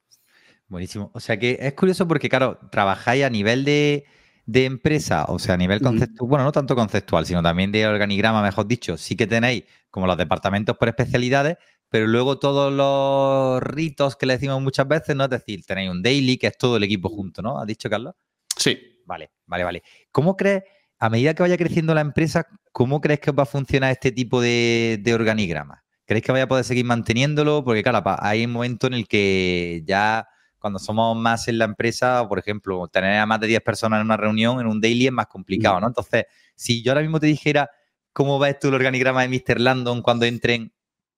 [0.68, 1.10] Buenísimo.
[1.14, 4.04] O sea que es curioso porque, claro, trabajáis a nivel de,
[4.52, 8.66] empresa, o sea, a nivel conceptual, bueno, no tanto conceptual, sino también de organigrama, mejor
[8.66, 8.96] dicho.
[8.98, 11.56] Sí que tenéis como los departamentos por especialidades,
[11.88, 15.24] pero luego todos los ritos que le decimos muchas veces, ¿no?
[15.24, 17.58] Es decir, tenéis un daily, que es todo el equipo junto, ¿no?
[17.58, 18.14] ¿Has dicho, Carlos?
[18.56, 18.78] Sí.
[19.06, 19.82] Vale, vale, vale.
[20.12, 20.62] ¿Cómo crees,
[21.00, 24.40] a medida que vaya creciendo la empresa, cómo crees que va a funcionar este tipo
[24.40, 25.82] de, de organigrama?
[26.10, 27.62] ¿Creéis que vaya a poder seguir manteniéndolo?
[27.62, 30.26] Porque, claro, hay un momento en el que ya
[30.58, 34.06] cuando somos más en la empresa, por ejemplo, tener a más de 10 personas en
[34.06, 35.86] una reunión, en un daily, es más complicado, ¿no?
[35.86, 36.24] Entonces,
[36.56, 37.70] si yo ahora mismo te dijera
[38.12, 39.60] cómo ves tú el organigrama de Mr.
[39.60, 40.72] Landon cuando entren,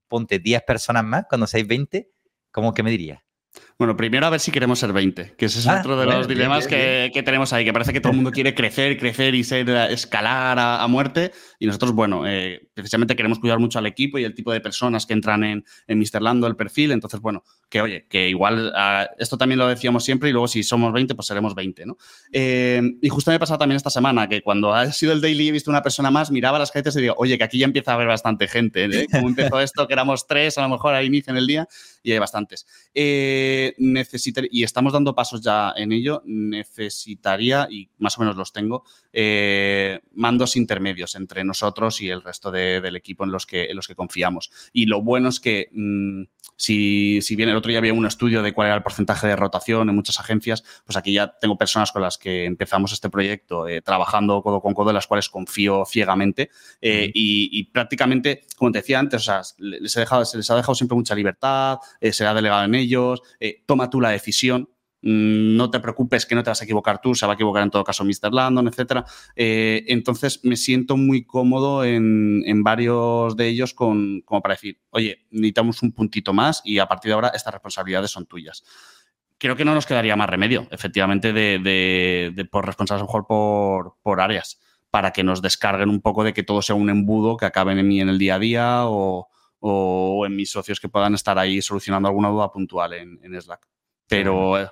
[0.09, 2.11] ponte 10 personas más, cuando seáis 20,
[2.51, 3.23] ¿cómo que me dirías?
[3.79, 6.29] Bueno, primero a ver si queremos ser 20, que ese es ah, otro de los
[6.29, 9.69] dilemas que, tenemos ahí, que parece que todo el mundo quiere crecer, crecer y ser,
[9.69, 11.33] escalar a, muerte.
[11.59, 15.07] Y nosotros, bueno, eh, precisamente queremos cuidar mucho al equipo y el tipo de personas
[15.07, 16.23] que entran en, en Mr.
[16.23, 16.93] Lando, el perfil.
[16.93, 20.63] Entonces, bueno, que oye, que igual ah, esto también lo decíamos siempre y luego si
[20.63, 21.97] somos 20, pues seremos 20, ¿no?
[22.31, 25.49] Eh, y justo me ha pasado también esta semana que cuando ha sido el daily
[25.49, 27.93] he visto una persona más, miraba las gentes y digo, oye, que aquí ya empieza
[27.93, 29.07] a haber bastante gente, ¿eh?
[29.11, 31.67] Como empezó esto, que éramos tres a lo mejor al inicio en el día
[32.03, 32.67] y hay bastantes.
[32.95, 33.62] Eh,
[34.51, 40.01] y estamos dando pasos ya en ello, necesitaría, y más o menos los tengo, eh,
[40.15, 43.95] mandos intermedios entre nosotros y el resto del equipo en los, que, en los que
[43.95, 44.51] confiamos.
[44.73, 46.23] Y lo bueno es que mm,
[46.57, 49.37] si, si, bien el otro día había un estudio de cuál era el porcentaje de
[49.37, 53.67] rotación en muchas agencias, pues aquí ya tengo personas con las que empezamos este proyecto
[53.69, 58.99] eh, trabajando codo con codo, en las cuales confío ciegamente y, prácticamente, como te decía
[58.99, 62.65] antes, o sea, les dejado, se les ha dejado siempre mucha libertad, se ha delegado
[62.65, 63.23] en ellos,
[63.67, 64.69] toma tú la decisión.
[65.03, 67.63] Mm, no te preocupes que no te vas a equivocar tú, se va a equivocar
[67.63, 68.33] en todo caso Mr.
[68.33, 69.05] Landon, etc.
[69.37, 75.27] Eh, entonces me siento muy cómodo en, varios de ellos con, como para decir, oye,
[75.31, 78.63] necesitamos un puntito más y a partir de ahora estas responsabilidades son tuyas
[79.43, 85.11] creo que no nos quedaría más remedio, efectivamente, de, por responsables mejor por, áreas, para
[85.11, 88.01] que nos descarguen un poco de que todo sea un embudo que acaben en mí
[88.01, 92.29] en el día a día o en mis socios que puedan estar ahí solucionando alguna
[92.29, 93.67] duda puntual en, Slack.
[94.17, 94.69] Pero eh,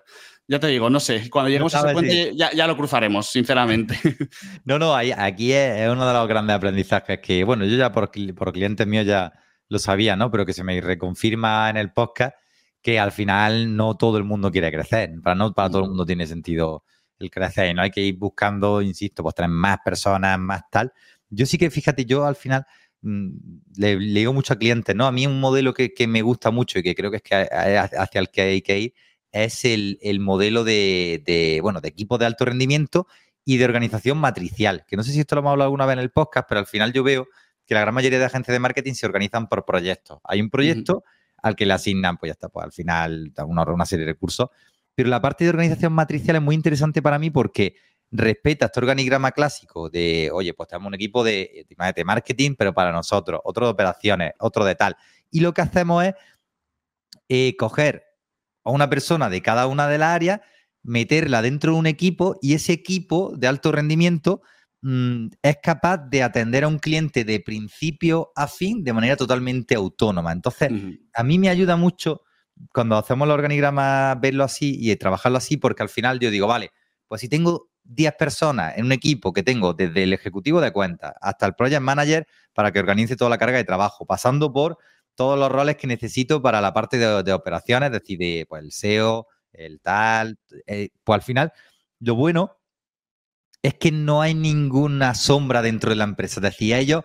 [0.47, 3.95] ya te digo, no sé, cuando lleguemos a ese puente ya, lo cruzaremos, sinceramente.
[4.65, 8.53] No, no, aquí es, uno de los grandes aprendizajes que, bueno, yo ya por, por
[8.53, 9.33] clientes míos ya
[9.69, 10.31] lo sabía, ¿no?
[10.31, 12.35] Pero que se me reconfirma en el podcast
[12.83, 16.07] que al final no todo el mundo quiere crecer, para no para todo el mundo
[16.07, 16.85] tiene sentido
[17.19, 20.93] el crecer, y no hay que ir buscando, insisto, pues tener más personas, más tal.
[21.29, 22.65] Yo sí que, fíjate, yo al final
[23.03, 23.31] Mm,
[23.77, 25.07] le, digo mucho a clientes, ¿no?
[25.07, 28.21] A mí un modelo que, me gusta mucho y que creo que es que hacia
[28.21, 28.95] el que hay que ir
[29.33, 33.07] es el, modelo de, bueno, de equipo de alto rendimiento
[33.45, 36.01] y de organización matricial, que no sé si esto lo hemos hablado alguna vez en
[36.01, 37.29] el podcast, pero al final yo veo
[37.67, 40.19] que la gran mayoría de agencias de marketing se organizan por proyectos.
[40.25, 41.05] Hay un proyecto
[41.43, 44.49] al que le asignan, pues ya está, pues al final una, una serie de recursos,
[44.95, 47.77] pero la parte de organización matricial es muy interesante para mí porque
[48.11, 52.93] respeta este organigrama clásico de, oye, pues tenemos un equipo de, de marketing, pero para
[52.93, 54.97] nosotros, otro de operaciones, otro de tal.
[55.31, 56.15] Y lo que hacemos es
[57.29, 58.10] eh, coger
[58.65, 60.41] a una persona de cada una de las áreas,
[60.83, 64.43] meterla dentro de un equipo y ese equipo de alto rendimiento
[64.83, 69.75] mm, es capaz de atender a un cliente de principio a fin de manera totalmente
[69.75, 70.33] autónoma.
[70.33, 70.71] Entonces,
[71.15, 72.23] a mí me ayuda mucho
[72.73, 76.71] cuando hacemos el organigrama verlo así y trabajarlo así, porque al final yo digo, vale,
[77.09, 81.13] pues si tengo 10 personas en un equipo que tengo desde el ejecutivo de cuentas
[81.21, 84.79] hasta el project manager para que organice toda la carga de trabajo, pasando por
[85.21, 89.27] todos los roles que necesito para la parte de, operaciones, es decir, pues el SEO,
[89.53, 91.53] el tal, eh, pues al final
[91.99, 92.57] lo bueno
[93.61, 97.05] es que no hay ninguna sombra dentro de la empresa, es decir, ellos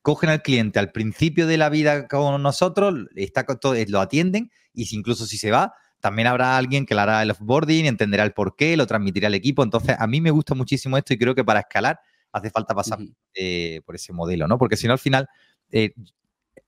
[0.00, 3.44] cogen al cliente al principio de la vida con nosotros, está,
[3.88, 7.32] lo atienden y si incluso si se va, también habrá alguien que le hará el
[7.32, 9.64] offboarding, entenderá el porqué, lo transmitirá al equipo.
[9.64, 11.98] Entonces, a mí me gusta muchísimo esto y creo que para escalar
[12.30, 13.00] hace falta pasar
[13.34, 14.56] eh, por ese modelo, ¿no?
[14.56, 15.26] Porque si no, al final
[15.72, 15.94] eh,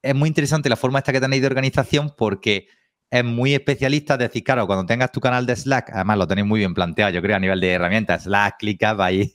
[0.03, 2.69] es muy interesante la forma esta que tenéis de organización porque
[3.11, 4.15] es muy especialista.
[4.15, 7.13] Es decir, claro, cuando tengas tu canal de Slack, además lo tenéis muy bien planteado,
[7.13, 9.31] yo creo, a nivel de herramientas, Slack, clicas, va ahí,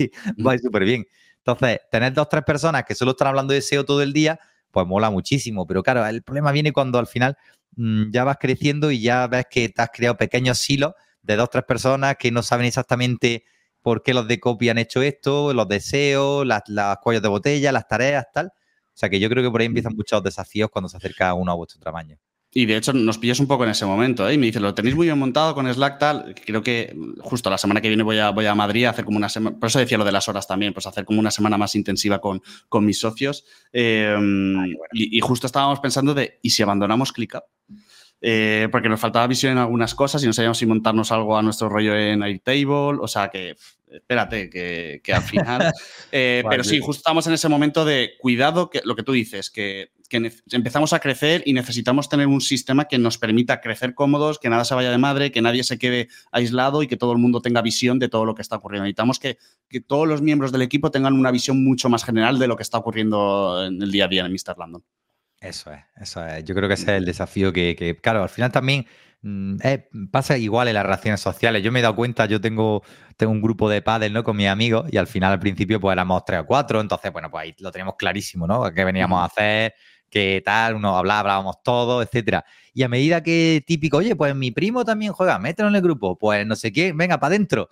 [0.45, 1.05] va súper bien.
[1.37, 4.39] Entonces, tener dos, tres personas que solo están hablando de SEO todo el día,
[4.71, 5.67] pues mola muchísimo.
[5.67, 7.37] Pero claro, el problema viene cuando al final
[7.75, 11.49] mm, ya vas creciendo y ya ves que te has creado pequeños silos de dos,
[11.49, 13.45] tres personas que no saben exactamente
[13.81, 17.71] por qué los de copy han hecho esto, los deseos, las, las cuellos de botella,
[17.71, 18.53] las tareas, tal.
[18.93, 21.51] O sea que yo creo que por ahí empiezan muchos desafíos cuando se acerca uno
[21.51, 22.17] a vuestro tamaño.
[22.55, 24.35] Y de hecho nos pillas un poco en ese momento, ¿eh?
[24.35, 26.35] Y me dice, lo tenéis muy bien montado con Slack tal.
[26.45, 29.17] Creo que justo la semana que viene voy a, voy a Madrid a hacer como
[29.17, 31.57] una semana, por eso decía lo de las horas también, pues hacer como una semana
[31.57, 33.43] más intensiva con, con mis socios.
[33.71, 37.43] Em, y, justo estábamos pensando de, ¿y si abandonamos ClickUp?
[38.25, 41.41] Eh, porque nos faltaba visión en algunas cosas y no sabíamos si montarnos algo a
[41.41, 43.57] nuestro rollo en Airtable, o sea que
[43.91, 45.73] espérate, que, que al final.
[46.15, 49.49] Eh, pero sí, justo estamos en ese momento de cuidado, que lo que tú dices,
[49.49, 54.37] que, que, empezamos a crecer y necesitamos tener un sistema que nos permita crecer cómodos,
[54.37, 57.17] que nada se vaya de madre, que nadie se quede aislado y que todo el
[57.17, 58.83] mundo tenga visión de todo lo que está ocurriendo.
[58.83, 62.47] Necesitamos que, que todos los miembros del equipo tengan una visión mucho más general de
[62.47, 64.55] lo que está ocurriendo en el día a día en Mr.
[64.55, 64.83] Landon.
[65.43, 66.43] Eso es, eso es.
[66.45, 68.85] Yo creo que ese es el desafío que, que claro, al final también
[69.25, 71.63] Mm, eh, pasa igual en las relaciones sociales.
[71.63, 72.83] Yo me he dado cuenta, yo tengo,
[73.15, 74.21] tengo un grupo de padres, ¿no?
[74.23, 76.81] Con mis amigos y al final, al principio, pues éramos tres o cuatro.
[76.81, 78.71] Entonces, bueno, pues ahí lo teníamos clarísimo, ¿no?
[78.73, 79.75] ¿Qué veníamos a hacer?
[80.09, 80.75] ¿Qué tal?
[80.75, 82.43] Uno hablaba, hablábamos todos, etcétera.
[82.73, 86.17] Y a medida que típico, oye, pues mi primo también juega, mételo en el grupo,
[86.17, 87.69] pues no sé qué, venga, para adentro.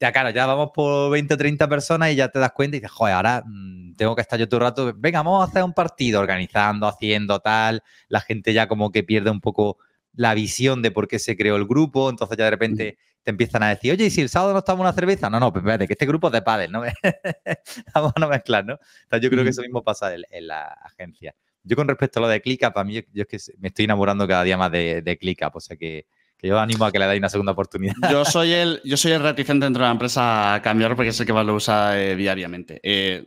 [0.00, 2.80] Ya, claro, ya vamos por 20 o 30 personas y ya te das cuenta y
[2.80, 5.62] dices, joder, ahora mm, tengo que estar yo todo el rato, venga, vamos a hacer
[5.62, 7.82] un partido organizando, haciendo tal.
[8.08, 9.78] La gente ya como que pierde un poco
[10.14, 13.62] la visión de por qué se creó el grupo, entonces ya de repente te empiezan
[13.62, 15.30] a decir, oye, ¿y si el sábado no estamos una cerveza?
[15.30, 16.82] No, no, pues espérate, que este grupo es de pádel, ¿no?
[17.94, 18.78] Vamos a no mezclar, ¿no?
[19.04, 21.34] Entonces yo creo que eso mismo pasa en, la agencia.
[21.62, 24.28] Yo con respecto a lo de ClickUp, para mí yo, es que me estoy enamorando
[24.28, 26.06] cada día más de, de ClickUp, o sea que,
[26.42, 27.94] yo animo a que le dais una segunda oportunidad.
[28.10, 31.24] Yo soy el, yo soy el reticente dentro de la empresa a cambiar porque sé
[31.24, 32.80] que lo usa eh, diariamente.
[32.82, 33.24] Eh,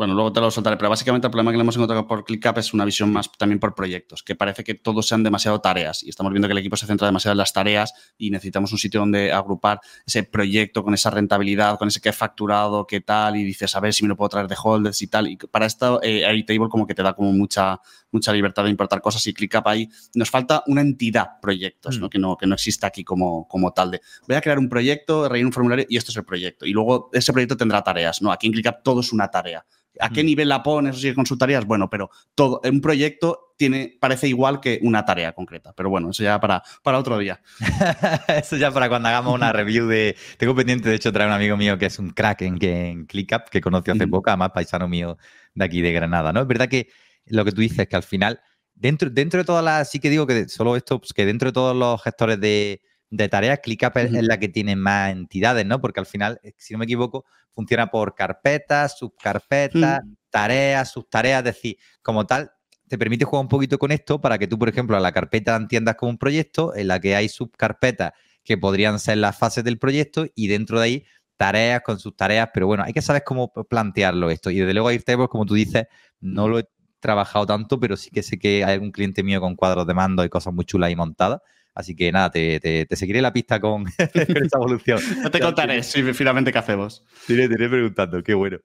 [0.00, 2.56] bueno, luego te lo soltaré, pero básicamente el problema que le hemos encontrado por ClickUp
[2.56, 6.08] es una visión más también por proyectos, que parece que todos sean demasiado tareas y
[6.08, 9.00] estamos viendo que el equipo se centra demasiado en las tareas y necesitamos un sitio
[9.00, 13.44] donde agrupar ese proyecto con esa rentabilidad, con ese que he facturado, qué tal, y
[13.44, 15.28] dices, a ver si me lo puedo traer de holders y tal.
[15.28, 17.78] Y para esto, eh, Airtable como que te da como mucha,
[18.10, 22.06] mucha libertad de importar cosas y ClickUp ahí nos falta una entidad proyectos, ¿no?
[22.06, 22.08] Mm.
[22.08, 25.28] Que, no, que no exista aquí como, como tal de voy a crear un proyecto,
[25.28, 26.64] rellenar un formulario y esto es el proyecto.
[26.64, 28.32] Y luego ese proyecto tendrá tareas, ¿no?
[28.32, 29.62] Aquí en ClickUp todo es una tarea.
[29.98, 30.26] ¿A qué mm.
[30.26, 31.64] nivel la pones o sigue con sus tareas?
[31.66, 35.72] Bueno, pero todo, un proyecto tiene, parece igual que una tarea concreta.
[35.74, 37.42] Pero bueno, eso ya para, para otro día.
[38.28, 40.16] eso ya para cuando hagamos una review de.
[40.38, 43.48] Tengo pendiente, de hecho, traer un amigo mío que es un crack en, en ClickUp,
[43.50, 45.18] que conoció hace poco, además paisano mío
[45.54, 46.40] de aquí de Granada, ¿no?
[46.40, 46.88] Es verdad que
[47.26, 48.40] lo que tú dices, que al final,
[48.74, 49.90] dentro, dentro de todas las.
[49.90, 52.80] Sí que digo que solo esto, pues, que dentro de todos los gestores de,
[53.10, 55.80] de tareas, ClickUp es, la que tiene más entidades, ¿no?
[55.80, 60.12] Porque al final, eh, si no me equivoco, funciona por carpetas, subcarpetas, mm.
[60.30, 62.52] tareas, subtareas, es decir, como tal,
[62.88, 65.56] te permite jugar un poquito con esto para que tú, por ejemplo, a la carpeta
[65.56, 68.12] entiendas como un proyecto en la que hay subcarpetas
[68.44, 71.04] que podrían ser las fases del proyecto y dentro de ahí
[71.36, 74.50] tareas con sus tareas, pero bueno, hay que saber cómo plantearlo esto.
[74.50, 75.86] Y desde luego Airtable, como tú dices,
[76.20, 76.68] no lo he
[77.00, 80.24] trabajado tanto, pero sí que sé que hay algún cliente mío con cuadros de mando
[80.24, 81.40] y cosas muy chulas y montadas.
[81.80, 85.00] Así que nada, te, seguiré la pista con, esa evolución.
[85.22, 87.04] no te contaré sí, finalmente qué hacemos.
[87.26, 88.58] Te iré, preguntando, qué bueno.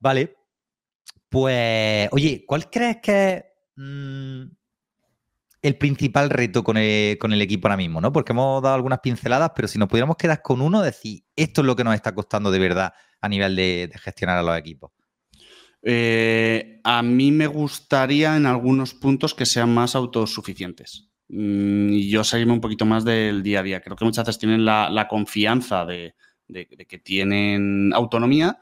[0.00, 0.34] Vale.
[1.28, 3.44] Pues, oye, ¿cuál crees que es
[3.76, 4.42] mm,
[5.62, 8.00] el principal reto con el, equipo ahora mismo?
[8.00, 8.12] ¿no?
[8.12, 11.66] Porque hemos dado algunas pinceladas, pero si nos pudiéramos quedar con uno, decir, esto es
[11.66, 14.92] lo que nos está costando de verdad a nivel de, gestionar a los equipos.
[15.84, 21.11] Eh, a mí me gustaría en algunos puntos que sean más autosuficientes.
[21.32, 23.80] Mm, yo salirme un poquito más del día a día.
[23.80, 26.14] Creo que muchas veces tienen la, confianza de,
[26.86, 28.58] que tienen autonomía,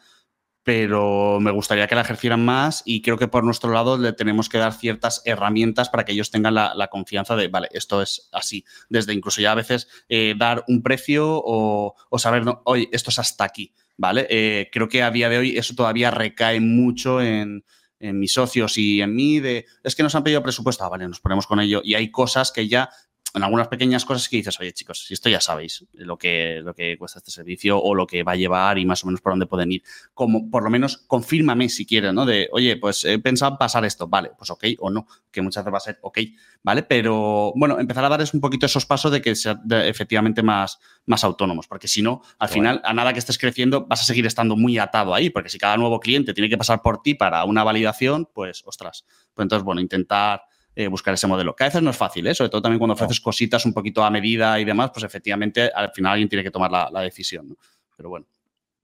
[0.63, 4.49] pero me gustaría que la ejercieran más y creo que por nuestro lado le tenemos
[4.49, 8.65] que dar ciertas herramientas para que ellos tengan la, confianza de, vale, esto es así.
[8.89, 12.63] Desde incluso ya a veces eh, dar un precio o, saber, no,
[12.93, 14.29] esto es hasta aquí, ¿vale?
[14.31, 17.65] Eh, creo que a día de hoy eso todavía recae mucho en
[18.01, 21.07] en mis socios y en mí de, es que nos han pedido presupuesto, ah, vale,
[21.07, 21.83] nos ponemos con ello.
[21.85, 22.91] Y hay cosas que ya,
[23.35, 26.75] en algunas pequeñas cosas que dices, oye chicos, si esto ya sabéis lo que, lo
[26.75, 29.33] que cuesta este servicio o lo que va a llevar y más o menos por
[29.33, 29.83] dónde pueden ir.
[30.15, 32.27] Como por lo menos confírmame si quieres, ¿no?
[32.27, 35.75] De, oye, pues he pensado pasar esto, vale, pues ok o no, que muchas veces
[35.75, 36.19] va a ser ok,
[36.63, 36.83] ¿vale?
[36.83, 41.25] Pero bueno, empezar a darles un poquito esos pasos de que sean efectivamente más, más
[41.25, 44.57] autónomos, porque si no, al final, a nada que estés creciendo, vas a seguir estando
[44.57, 47.65] muy atado ahí, porque si cada nuevo cliente tiene que pasar por ti para una
[47.65, 49.05] validación, pues ostras.
[49.35, 50.43] Pues entonces, bueno, intentar
[50.75, 51.55] eh, buscar ese modelo.
[51.55, 52.35] Que a veces no es fácil, ¿eh?
[52.35, 55.91] sobre todo también cuando ofreces cositas un poquito a medida y demás, pues efectivamente al
[55.91, 57.57] final alguien tiene que tomar la, decisión, ¿no?
[57.97, 58.27] Pero bueno.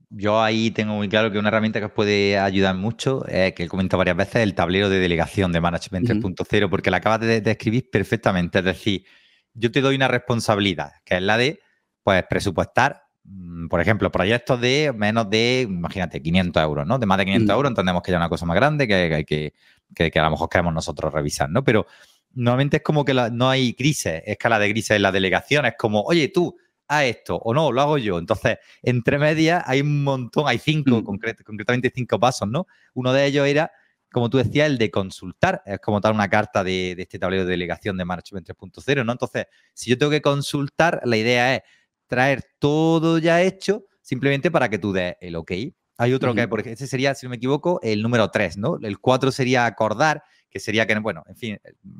[0.08, 3.64] Yo ahí tengo muy claro que una herramienta que os puede ayudar mucho, es que
[3.64, 7.40] he comentado varias veces, el tablero de delegación de Management 3.0, porque la acabas de
[7.40, 8.60] describir perfectamente.
[8.60, 9.04] Es decir,
[9.52, 11.60] yo te doy una responsabilidad, que es la de
[12.04, 16.98] pues, presupuestar, mm, por ejemplo, proyectos de menos de, imagínate, 500 euros, ¿no?
[16.98, 19.54] De más de 500 euros entendemos que ya es una cosa más grande que, que,
[19.94, 21.64] que, que, a lo mejor queremos nosotros revisar, ¿no?
[21.64, 21.86] Pero
[22.32, 26.02] normalmente es como que no hay grises, escala de grises en la delegación, es como,
[26.02, 26.56] oye, tú,
[26.88, 28.18] a esto o no, lo hago yo.
[28.18, 31.04] Entonces, entre medias hay un montón, hay cinco, mm.
[31.44, 32.66] concretamente cinco pasos, ¿no?
[32.94, 33.70] Uno de ellos era,
[34.12, 37.50] como tú decías, el de consultar, es como dar una carta de, este tablero de
[37.50, 39.12] delegación de Management 3.0, ¿no?
[39.12, 41.62] Entonces, si yo tengo que consultar, la idea es
[42.06, 45.52] traer todo ya hecho simplemente para que tú des el ok.
[45.98, 48.78] Hay otro que, porque ese sería, si no me equivoco, el número 3, ¿no?
[48.82, 51.58] El 4 sería acordar, que sería que, bueno, en fin,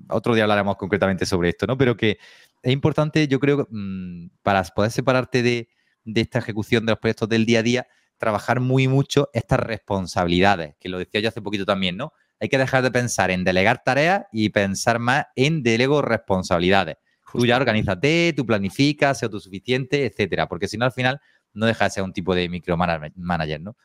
[0.09, 1.78] otro día hablaremos concretamente sobre esto, ¿no?
[1.78, 2.18] Pero que
[2.62, 5.68] es importante, yo creo, mm, para poder separarte de,
[6.14, 7.86] esta ejecución de los proyectos del día a día,
[8.18, 12.12] trabajar muy mucho estas responsabilidades, que lo decía yo hace poquito también, ¿no?
[12.38, 16.97] Hay que dejar de pensar en delegar tareas y pensar más en delego responsabilidades.
[17.32, 21.20] Tú ya organízate, tú planificas, sea autosuficiente, etcétera, porque si no, al final
[21.57, 23.76] no deja de ser un tipo de micromanager, ¿no?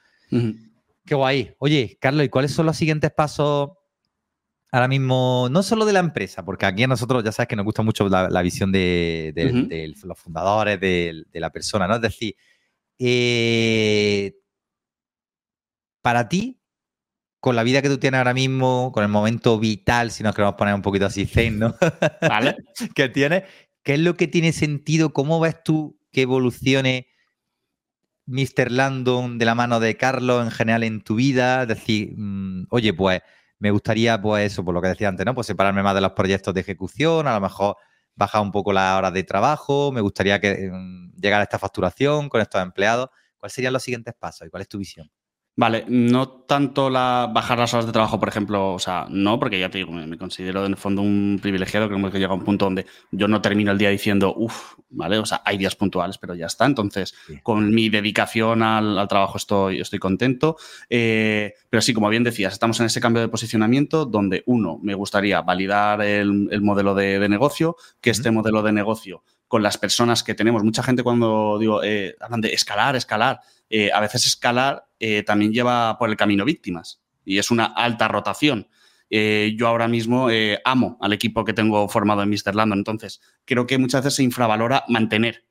[1.06, 1.56] Qué guay.
[1.58, 3.72] Oye, Carlos, ¿y cuáles son los siguientes pasos
[4.72, 7.66] ahora mismo, no solo de la empresa, porque aquí a nosotros ya sabes que nos
[7.66, 11.96] gusta mucho la, visión de, los fundadores, de, la persona, ¿no?
[11.96, 12.36] Es decir,
[12.98, 14.34] eh,
[16.02, 16.62] para ti,
[17.40, 20.56] con la vida que tú tienes ahora mismo, con el momento vital, si nos queremos
[20.56, 21.76] poner un poquito así zen, ¿no?
[22.22, 22.56] Vale.
[22.96, 23.44] que tienes,
[23.84, 25.12] ¿qué es lo que tiene sentido?
[25.12, 27.08] ¿Cómo ves tú que evolucione
[28.28, 28.72] Mr.
[28.72, 31.66] Landon de la mano de Carlos en general en tu vida?
[31.66, 33.22] Decir, mm, oye, pues
[33.60, 35.36] me gustaría, pues eso, por lo que decía antes, ¿no?
[35.36, 37.76] Pues separarme más de los proyectos de ejecución, a lo mejor
[38.16, 42.30] bajar un poco las horas de trabajo, me gustaría que mm, llegara a esta facturación
[42.30, 43.10] con estos empleados.
[43.38, 45.10] ¿Cuáles serían los siguientes pasos y cuál es tu visión?
[45.54, 49.60] Vale, no tanto la bajar las horas de trabajo, por ejemplo, o sea, no, porque
[49.60, 52.46] ya te digo, me, considero en el fondo un privilegiado, creo que llega a un
[52.46, 55.18] punto donde yo no termino el día diciendo, uff, ¿vale?
[55.18, 56.66] O sea, hay días puntuales, pero ya está.
[56.66, 60.56] Entonces, con mi dedicación al, trabajo estoy, estoy contento.
[60.90, 64.94] Eh, pero sí, como bien decías, estamos en ese cambio de posicionamiento donde, uno, me
[64.94, 70.34] gustaría validar el, modelo de, negocio, que este modelo de negocio con las personas que
[70.34, 70.64] tenemos.
[70.64, 75.52] Mucha gente cuando digo, eh, hablan de escalar, escalar, eh, a veces escalar eh, también
[75.52, 78.68] lleva por el camino víctimas y es una alta rotación.
[79.10, 80.30] yo ahora mismo
[80.64, 82.56] amo al equipo que tengo formado en Mr.
[82.56, 85.46] Landon, entonces creo que muchas veces se infravalora mantener,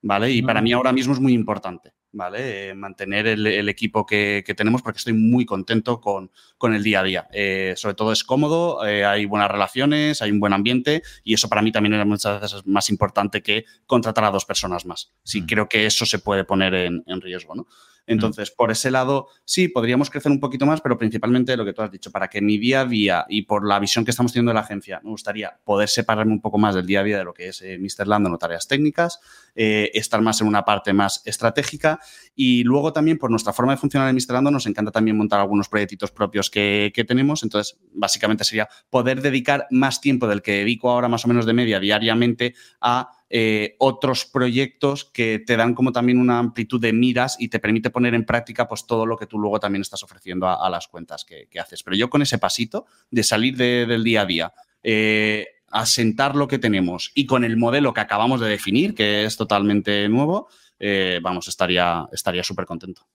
[0.00, 0.30] ¿vale?
[0.30, 1.92] Y para mí ahora mismo es muy importante.
[2.12, 2.68] ¿vale?
[2.68, 6.30] Eh, mantener el, equipo que, tenemos porque estoy muy contento con,
[6.74, 7.28] el día a día.
[7.32, 11.48] Eh, sobre todo es cómodo, eh, hay buenas relaciones, hay un buen ambiente y eso
[11.48, 15.12] para mí también es muchas veces más importante que contratar a dos personas más.
[15.24, 15.46] Sí, mm.
[15.46, 17.66] creo que eso se puede poner en, en riesgo, ¿no?
[18.06, 21.82] Entonces, por ese lado, sí, podríamos crecer un poquito más, pero principalmente lo que tú
[21.82, 24.50] has dicho, para que mi día a día y por la visión que estamos teniendo
[24.50, 27.24] de la agencia, me gustaría poder separarme un poco más del día a día de
[27.24, 28.08] lo que es eh, Mr.
[28.08, 29.20] Landon o tareas técnicas,
[29.54, 32.00] eh, estar más en una parte más estratégica
[32.34, 34.34] y luego también por nuestra forma de funcionar en Mr.
[34.34, 37.42] Landon nos encanta también montar algunos proyectitos propios que tenemos.
[37.42, 41.52] Entonces, básicamente sería poder dedicar más tiempo del que dedico ahora más o menos de
[41.52, 47.36] media diariamente a eh, otros proyectos que te dan como también una amplitud de miras
[47.38, 50.46] y te permite poner en práctica pues todo lo que tú luego también estás ofreciendo
[50.46, 51.82] a, las cuentas que, haces.
[51.82, 54.52] Pero yo con ese pasito de salir del día a día,
[54.82, 59.34] eh, asentar lo que tenemos y con el modelo que acabamos de definir, que es
[59.38, 62.10] totalmente nuevo, eh, vamos, estaría
[62.42, 63.06] súper contento.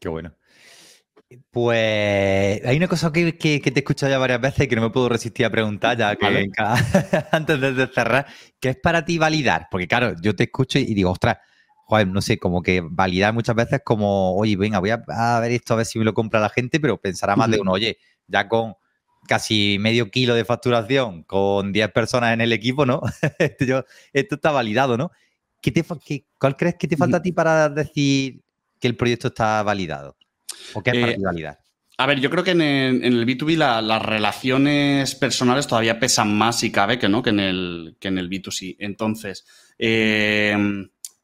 [0.00, 0.34] Qué bueno.
[1.50, 4.90] Pues hay una cosa que, te he escuchado ya varias veces y que no me
[4.90, 6.48] puedo resistir a preguntar ya que
[7.32, 8.26] antes de cerrar,
[8.60, 9.68] ¿qué es para ti validar?
[9.70, 11.38] Porque claro, yo te escucho y digo, ostras,
[11.86, 15.74] joder, no sé, como que validar muchas veces como, oye, venga, voy a, ver esto
[15.74, 18.48] a ver si me lo compra la gente, pero pensará más de uno, oye, ya
[18.48, 18.74] con
[19.26, 23.02] casi medio kilo de facturación, con 10 personas en el equipo, ¿no?
[23.38, 25.10] esto, está validado, ¿no?
[25.60, 25.84] ¿Qué te,
[26.38, 28.42] ¿Cuál crees que te falta a ti para decir
[28.80, 30.16] que el proyecto está validado?
[30.74, 31.56] ¿O qué es eh,
[31.98, 36.70] A ver, yo creo que en el, B2B las relaciones personales todavía pesan más, si
[36.70, 37.22] cabe, que, ¿no?
[37.22, 38.76] que, en, el, que en el B2C.
[38.78, 39.44] Entonces,
[39.78, 40.56] eh,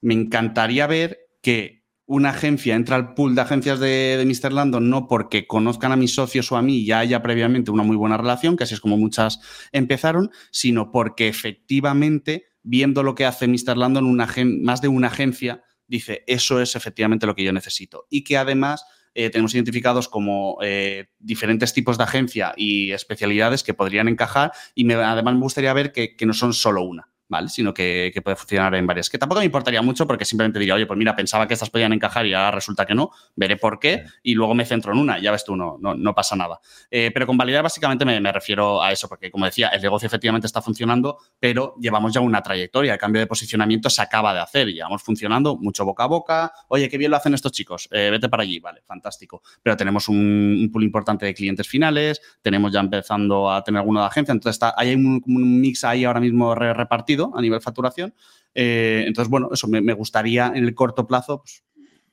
[0.00, 4.50] me encantaría ver que una agencia entra al pool de agencias de, de, Mr.
[4.50, 7.82] Landon no porque conozcan a mis socios o a mí y ya haya previamente una
[7.82, 9.40] muy buena relación, que así es como muchas
[9.72, 13.76] empezaron, sino porque efectivamente, viendo lo que hace Mr.
[13.76, 14.26] Landon, una
[14.62, 18.06] más de una agencia dice, eso es efectivamente lo que yo necesito.
[18.08, 18.84] Y que además
[19.20, 24.88] eh, tenemos identificados como eh, diferentes tipos de agencia y especialidades que podrían encajar y
[24.92, 27.10] además me gustaría ver que, no son solo una.
[27.28, 27.48] ¿Vale?
[27.48, 29.08] Sino que, puede funcionar en varias.
[29.08, 31.92] Que tampoco me importaría mucho porque simplemente diría, oye, pues mira, pensaba que estas podían
[31.92, 35.18] encajar y ahora resulta que no, veré por qué y luego me centro en una,
[35.20, 36.58] ya ves tú, no, no, pasa nada.
[36.90, 40.46] Eh, pero con validar básicamente me, refiero a eso, porque como decía, el negocio efectivamente
[40.46, 44.68] está funcionando, pero llevamos ya una trayectoria, el cambio de posicionamiento se acaba de hacer,
[44.68, 48.08] y llevamos funcionando mucho boca a boca, oye, qué bien lo hacen estos chicos, eh,
[48.10, 49.42] vete para allí, vale, fantástico.
[49.62, 54.06] Pero tenemos un, pool importante de clientes finales, tenemos ya empezando a tener alguna de
[54.06, 58.14] agencia, entonces está, hay un, un mix ahí ahora mismo repartido a nivel facturación.
[58.54, 61.64] Eh, entonces, bueno, eso me, gustaría en el corto plazo, pues,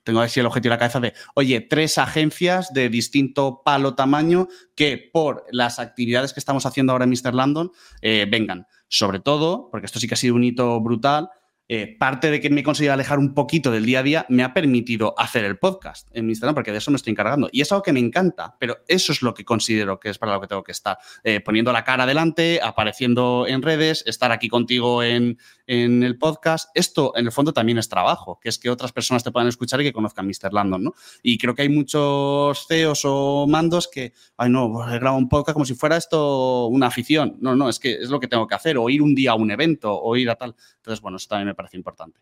[0.04, 4.46] tengo así el objetivo en la cabeza de, oye, tres agencias de distinto palo tamaño
[4.76, 7.34] que por las actividades que estamos haciendo ahora en Mr.
[7.34, 8.66] Landon eh, vengan.
[8.88, 11.28] Sobre todo, porque esto sí que ha sido un hito brutal,
[11.68, 14.44] eh, parte de que me he conseguido alejar un poquito del día a día me
[14.44, 17.48] ha permitido hacer el podcast en mi Instagram, porque de eso me estoy encargando.
[17.50, 20.34] Y es algo que me encanta, pero eso es lo que considero que es para
[20.34, 20.98] lo que tengo que estar.
[21.24, 26.70] Eh, poniendo la cara adelante, apareciendo en redes, estar aquí contigo en, en el podcast,
[26.74, 29.80] esto en el fondo también es trabajo, que es que otras personas te puedan escuchar
[29.80, 30.52] y que conozcan Mr.
[30.52, 30.94] Landon, ¿no?
[31.22, 35.28] Y creo que hay muchos CEOs o mandos que, ay, no, pues he grabado un
[35.28, 37.36] podcast como si fuera esto una afición.
[37.40, 39.34] No, no, es que es lo que tengo que hacer, o ir un día a
[39.34, 40.54] un evento, o ir a tal.
[40.76, 42.20] Entonces, bueno, eso también me parece importante.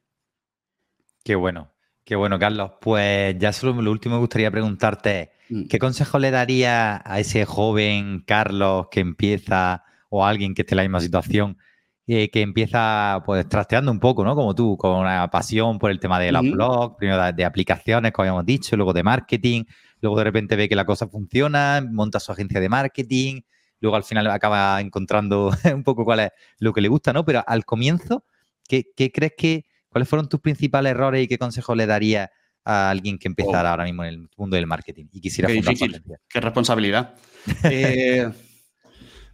[1.22, 1.70] Qué bueno,
[2.04, 2.72] qué bueno, Carlos.
[2.80, 5.66] Pues ya solo lo último me gustaría preguntarte, mm.
[5.66, 10.74] ¿qué consejo le daría a ese joven Carlos que empieza o a alguien que esté
[10.74, 11.58] en la misma situación?
[12.06, 14.34] Eh, que empieza pues trasteando un poco, ¿no?
[14.34, 18.24] Como tú, con una pasión por el tema de los blogs, primero de, aplicaciones, como
[18.24, 19.64] habíamos dicho, luego de marketing,
[20.02, 23.40] luego de repente ve que la cosa funciona, monta su agencia de marketing,
[23.80, 27.24] luego al final acaba encontrando un poco cuál es lo que le gusta, ¿no?
[27.24, 28.26] Pero al comienzo,
[28.68, 32.28] ¿qué, crees que, cuáles fueron tus principales errores y qué consejo le darías
[32.66, 33.72] a alguien que empezara oh.
[33.72, 37.14] ahora mismo en el mundo del marketing y quisiera qué difícil, qué responsabilidad.
[37.64, 38.28] eh,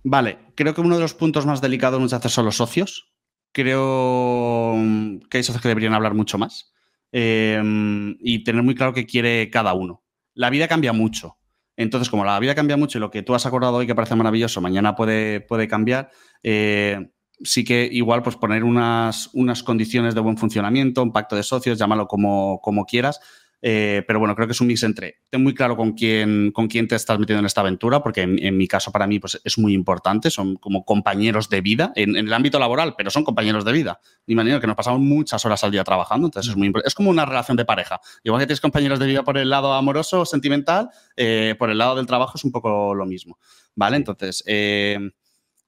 [0.02, 3.12] Vale, creo que uno de los puntos más delicados muchas veces son los socios.
[3.52, 6.72] Creo mm, que hay socios que deberían hablar mucho más
[7.12, 10.02] em, y tener muy claro qué quiere cada uno.
[10.34, 11.36] La vida cambia mucho.
[11.76, 14.14] Entonces, como la vida cambia mucho y lo que tú has acordado hoy que parece
[14.14, 16.10] maravilloso, mañana puede, puede cambiar,
[16.42, 17.10] eh,
[17.42, 21.78] sí que igual pues poner unas, unas condiciones de buen funcionamiento, un pacto de socios,
[21.78, 23.20] llámalo como, como quieras,
[23.62, 26.66] eh, pero bueno, creo que es un mix entre, ten muy claro con quién, con
[26.66, 29.58] quién te estás metiendo en esta aventura, porque en, mi caso para mí pues, es
[29.58, 33.72] muy importante, son como compañeros de vida en, el ámbito laboral, pero son compañeros de
[33.72, 34.00] vida.
[34.26, 37.10] Ni manera que nos pasamos muchas horas al día trabajando, entonces es muy Es como
[37.10, 38.00] una relación de pareja.
[38.24, 41.96] Igual que tienes compañeros de vida por el lado amoroso, sentimental, eh, por el lado
[41.96, 43.38] del trabajo es un poco lo mismo.
[43.74, 43.96] ¿Vale?
[43.96, 44.98] Entonces, eh,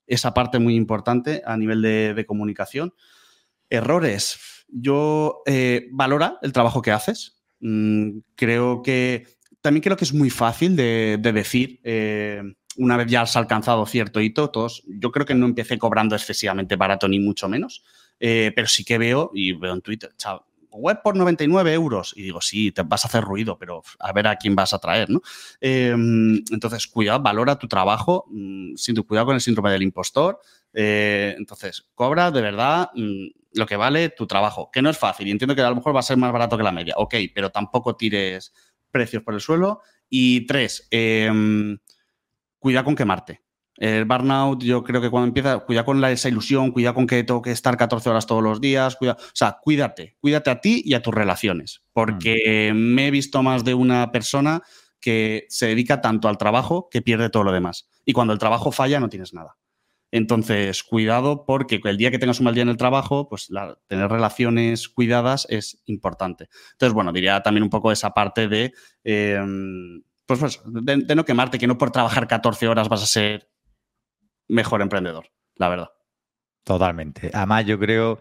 [0.06, 2.94] esa parte muy importante a nivel de, comunicación.
[3.68, 4.38] Errores.
[4.68, 5.42] Yo
[5.90, 7.41] valora el trabajo que haces.
[7.62, 9.26] Mm, creo que
[9.60, 11.80] también creo que es muy fácil de, decir.
[11.84, 12.42] Eh,
[12.76, 16.76] una vez ya has alcanzado cierto hito, todos, yo creo que no empecé cobrando excesivamente
[16.76, 17.84] barato ni mucho menos,
[18.18, 20.10] eh, pero sí que veo y veo en Twitter,
[20.72, 22.14] web por 99 euros.
[22.16, 24.78] Y digo, sí, te vas a hacer ruido, pero a ver a quién vas a
[24.78, 25.20] traer, ¿no?
[25.60, 30.40] Em, entonces, cuidado, valora tu trabajo, mm, sin tu cuidado con el síndrome del impostor.
[30.72, 35.28] Eh, entonces, cobra de verdad mm, lo que vale tu trabajo, que no es fácil
[35.28, 37.14] y entiendo que a lo mejor va a ser más barato que la media, ok,
[37.34, 38.52] pero tampoco tires
[38.90, 39.80] precios por el suelo.
[40.08, 41.30] Y tres, eh,
[42.58, 43.42] cuida con quemarte.
[43.76, 47.42] El burnout, yo creo que cuando empieza, cuida con esa ilusión, cuida con que tengo
[47.42, 50.94] que estar 14 horas todos los días, cuida, o sea, cuídate, cuídate a ti y
[50.94, 54.62] a tus relaciones, porque me he visto más de una persona
[55.00, 57.88] que se dedica tanto al trabajo que pierde todo lo demás.
[58.04, 59.56] Y cuando el trabajo falla, no tienes nada.
[60.12, 63.48] Entonces, cuidado porque el día que tengas un mal día en el trabajo, pues
[63.88, 66.50] tener relaciones cuidadas es importante.
[66.72, 71.58] Entonces, bueno, diría también un poco esa parte de, em, pues, pues de, no quemarte,
[71.58, 73.48] que no por trabajar 14 horas vas a ser
[74.48, 75.88] mejor emprendedor, la verdad.
[76.62, 77.30] Totalmente.
[77.32, 78.20] Además, yo creo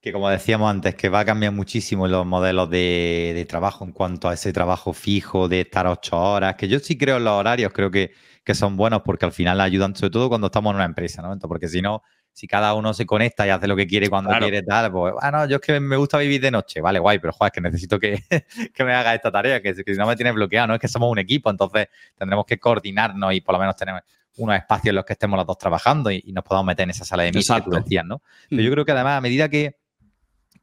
[0.00, 3.90] que, como decíamos antes, que va a cambiar muchísimo los modelos de, de trabajo en
[3.90, 7.32] cuanto a ese trabajo fijo de estar ocho horas, que yo sí creo en los
[7.32, 8.12] horarios, creo que
[8.48, 11.38] que son buenos porque al final ayudan, sobre todo cuando estamos en una empresa, ¿no?
[11.40, 14.62] porque si no, si cada uno se conecta y hace lo que quiere cuando quiere,
[14.62, 17.34] tal, pues, ah, no, yo es que me gusta vivir de noche, vale, guay, pero
[17.34, 18.24] joder, es que necesito que,
[18.74, 21.12] que me haga esta tarea, que, si no me tienes bloqueado, no es que somos
[21.12, 24.02] un equipo, entonces tendremos que coordinarnos y por lo menos tener
[24.38, 27.04] unos espacios en los que estemos los dos trabajando y, nos podamos meter en esa
[27.04, 28.22] sala de meeting que tú decías, ¿no?
[28.48, 28.72] Pero yo mm.
[28.72, 29.76] creo que además, a medida que,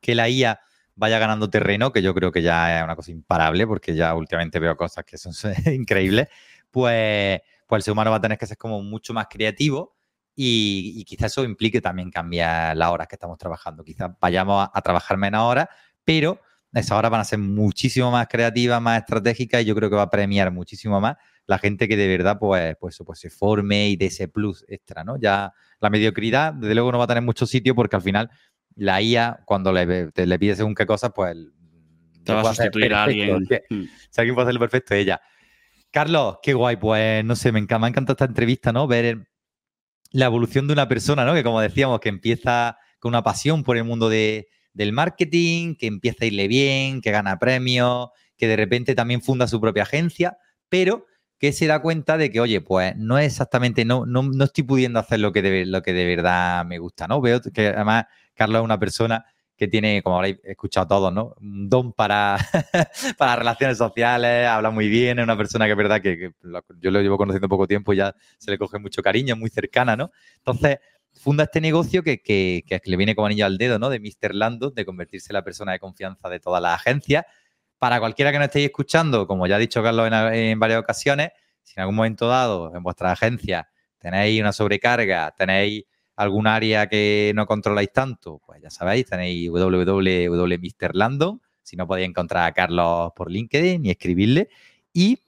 [0.01, 0.59] que la IA
[0.95, 4.57] vaya ganando terreno, que yo creo que ya es una cosa imparable, porque ya últimamente
[4.57, 5.33] veo cosas que son
[5.71, 6.29] increíbles,
[6.71, 9.95] pues pues el ser humano va a tener que ser como mucho más creativo
[10.35, 13.83] y, quizás eso implique también cambiar las horas que estamos trabajando.
[13.83, 15.67] Quizás vayamos a, trabajar menos horas,
[16.03, 16.39] pero
[16.73, 20.03] esas horas van a ser muchísimo más creativas, más estratégicas y yo creo que va
[20.03, 21.15] a premiar muchísimo más
[21.47, 25.03] la gente que de verdad pues, pues, pues se forme y de ese plus extra,
[25.03, 25.17] ¿no?
[25.17, 28.29] Ya la mediocridad, desde luego, no va a tener mucho sitio porque al final
[28.75, 31.35] la IA, cuando le, le pide según qué cosas, pues...
[32.23, 33.47] Te va a sustituir a alguien.
[33.69, 33.83] Mm.
[34.09, 35.21] Si alguien puede hacerlo perfecto, ella.
[35.95, 38.85] Carlos, qué guay, pues no sé, me, encanta, me esta entrevista, ¿no?
[38.85, 39.29] Ver
[40.11, 41.33] la evolución de una persona, ¿no?
[41.33, 45.87] Que como decíamos, que empieza con una pasión por el mundo de, del marketing, que
[45.87, 50.37] empieza a irle bien, que gana premios, que de repente también funda su propia agencia,
[50.67, 51.05] pero
[51.39, 54.65] que se da cuenta de que, oye, pues no es exactamente, no, no, no estoy
[54.65, 57.21] pudiendo hacer lo que, de, lo que de verdad me gusta, ¿no?
[57.21, 59.25] Veo que además Carlos es una persona
[59.57, 61.35] que tiene, como habréis escuchado todos, ¿no?
[61.39, 62.37] Un don para,
[63.17, 66.31] para relaciones sociales, habla muy bien, es una persona que es verdad que,
[66.79, 69.49] yo lo llevo conociendo poco tiempo y ya se le coge mucho cariño, es muy
[69.49, 70.11] cercana, ¿no?
[70.37, 70.79] Entonces,
[71.13, 73.89] funda este negocio que, que, que, le viene como anillo al dedo, ¿no?
[73.89, 74.35] De Mr.
[74.35, 77.25] Lando, de convertirse en la persona de confianza de todas las agencias.
[77.77, 81.29] Para cualquiera que no estéis escuchando, como ya ha dicho Carlos en, varias ocasiones,
[81.61, 85.85] si en algún momento dado en vuestra agencia tenéis una sobrecarga, tenéis
[86.15, 92.47] algún área que no controláis tanto, pues ya sabéis, tenéis www.mrlandon, si no podéis encontrar
[92.47, 94.49] a Carlos por LinkedIn y escribirle.
[94.93, 95.19] Y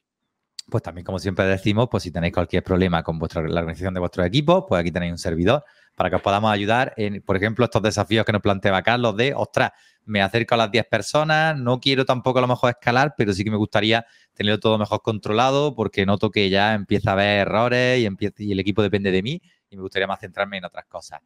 [0.69, 3.99] pues también, como siempre decimos, pues si tenéis cualquier problema con vuestra, la organización de
[3.99, 5.63] vuestros equipos, pues aquí tenéis un servidor
[5.95, 9.33] para que os podamos ayudar en, por ejemplo, estos desafíos que nos planteaba Carlos de,
[9.35, 9.71] ostras,
[10.05, 13.43] me acerco a las 10 personas, no quiero tampoco a lo mejor escalar, pero sí
[13.43, 17.99] que me gustaría tenerlo todo mejor controlado porque noto que ya empieza a haber errores
[17.99, 18.07] y,
[18.37, 21.21] y el equipo depende de mí y me gustaría más centrarme en otras cosas.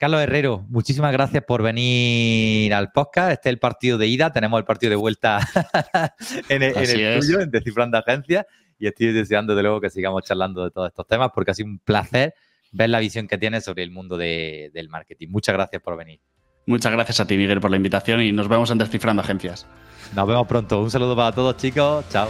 [0.00, 3.32] Carlos Herrero, muchísimas gracias por venir al podcast.
[3.32, 5.40] Este es el partido de ida, tenemos el partido de vuelta
[6.48, 8.46] en el, en tuyo, en Descifrando Agencias,
[8.78, 11.68] y estoy deseando de luego que sigamos charlando de todos estos temas porque ha sido
[11.68, 12.34] un placer
[12.72, 15.28] ver la visión que tienes sobre el mundo del marketing.
[15.28, 16.20] Muchas gracias por venir.
[16.66, 19.66] Muchas gracias a ti, Miguel, por la invitación y nos vemos en Descifrando Agencias.
[20.14, 20.80] Nos vemos pronto.
[20.80, 22.04] Un saludo para todos, chicos.
[22.10, 22.28] Chao.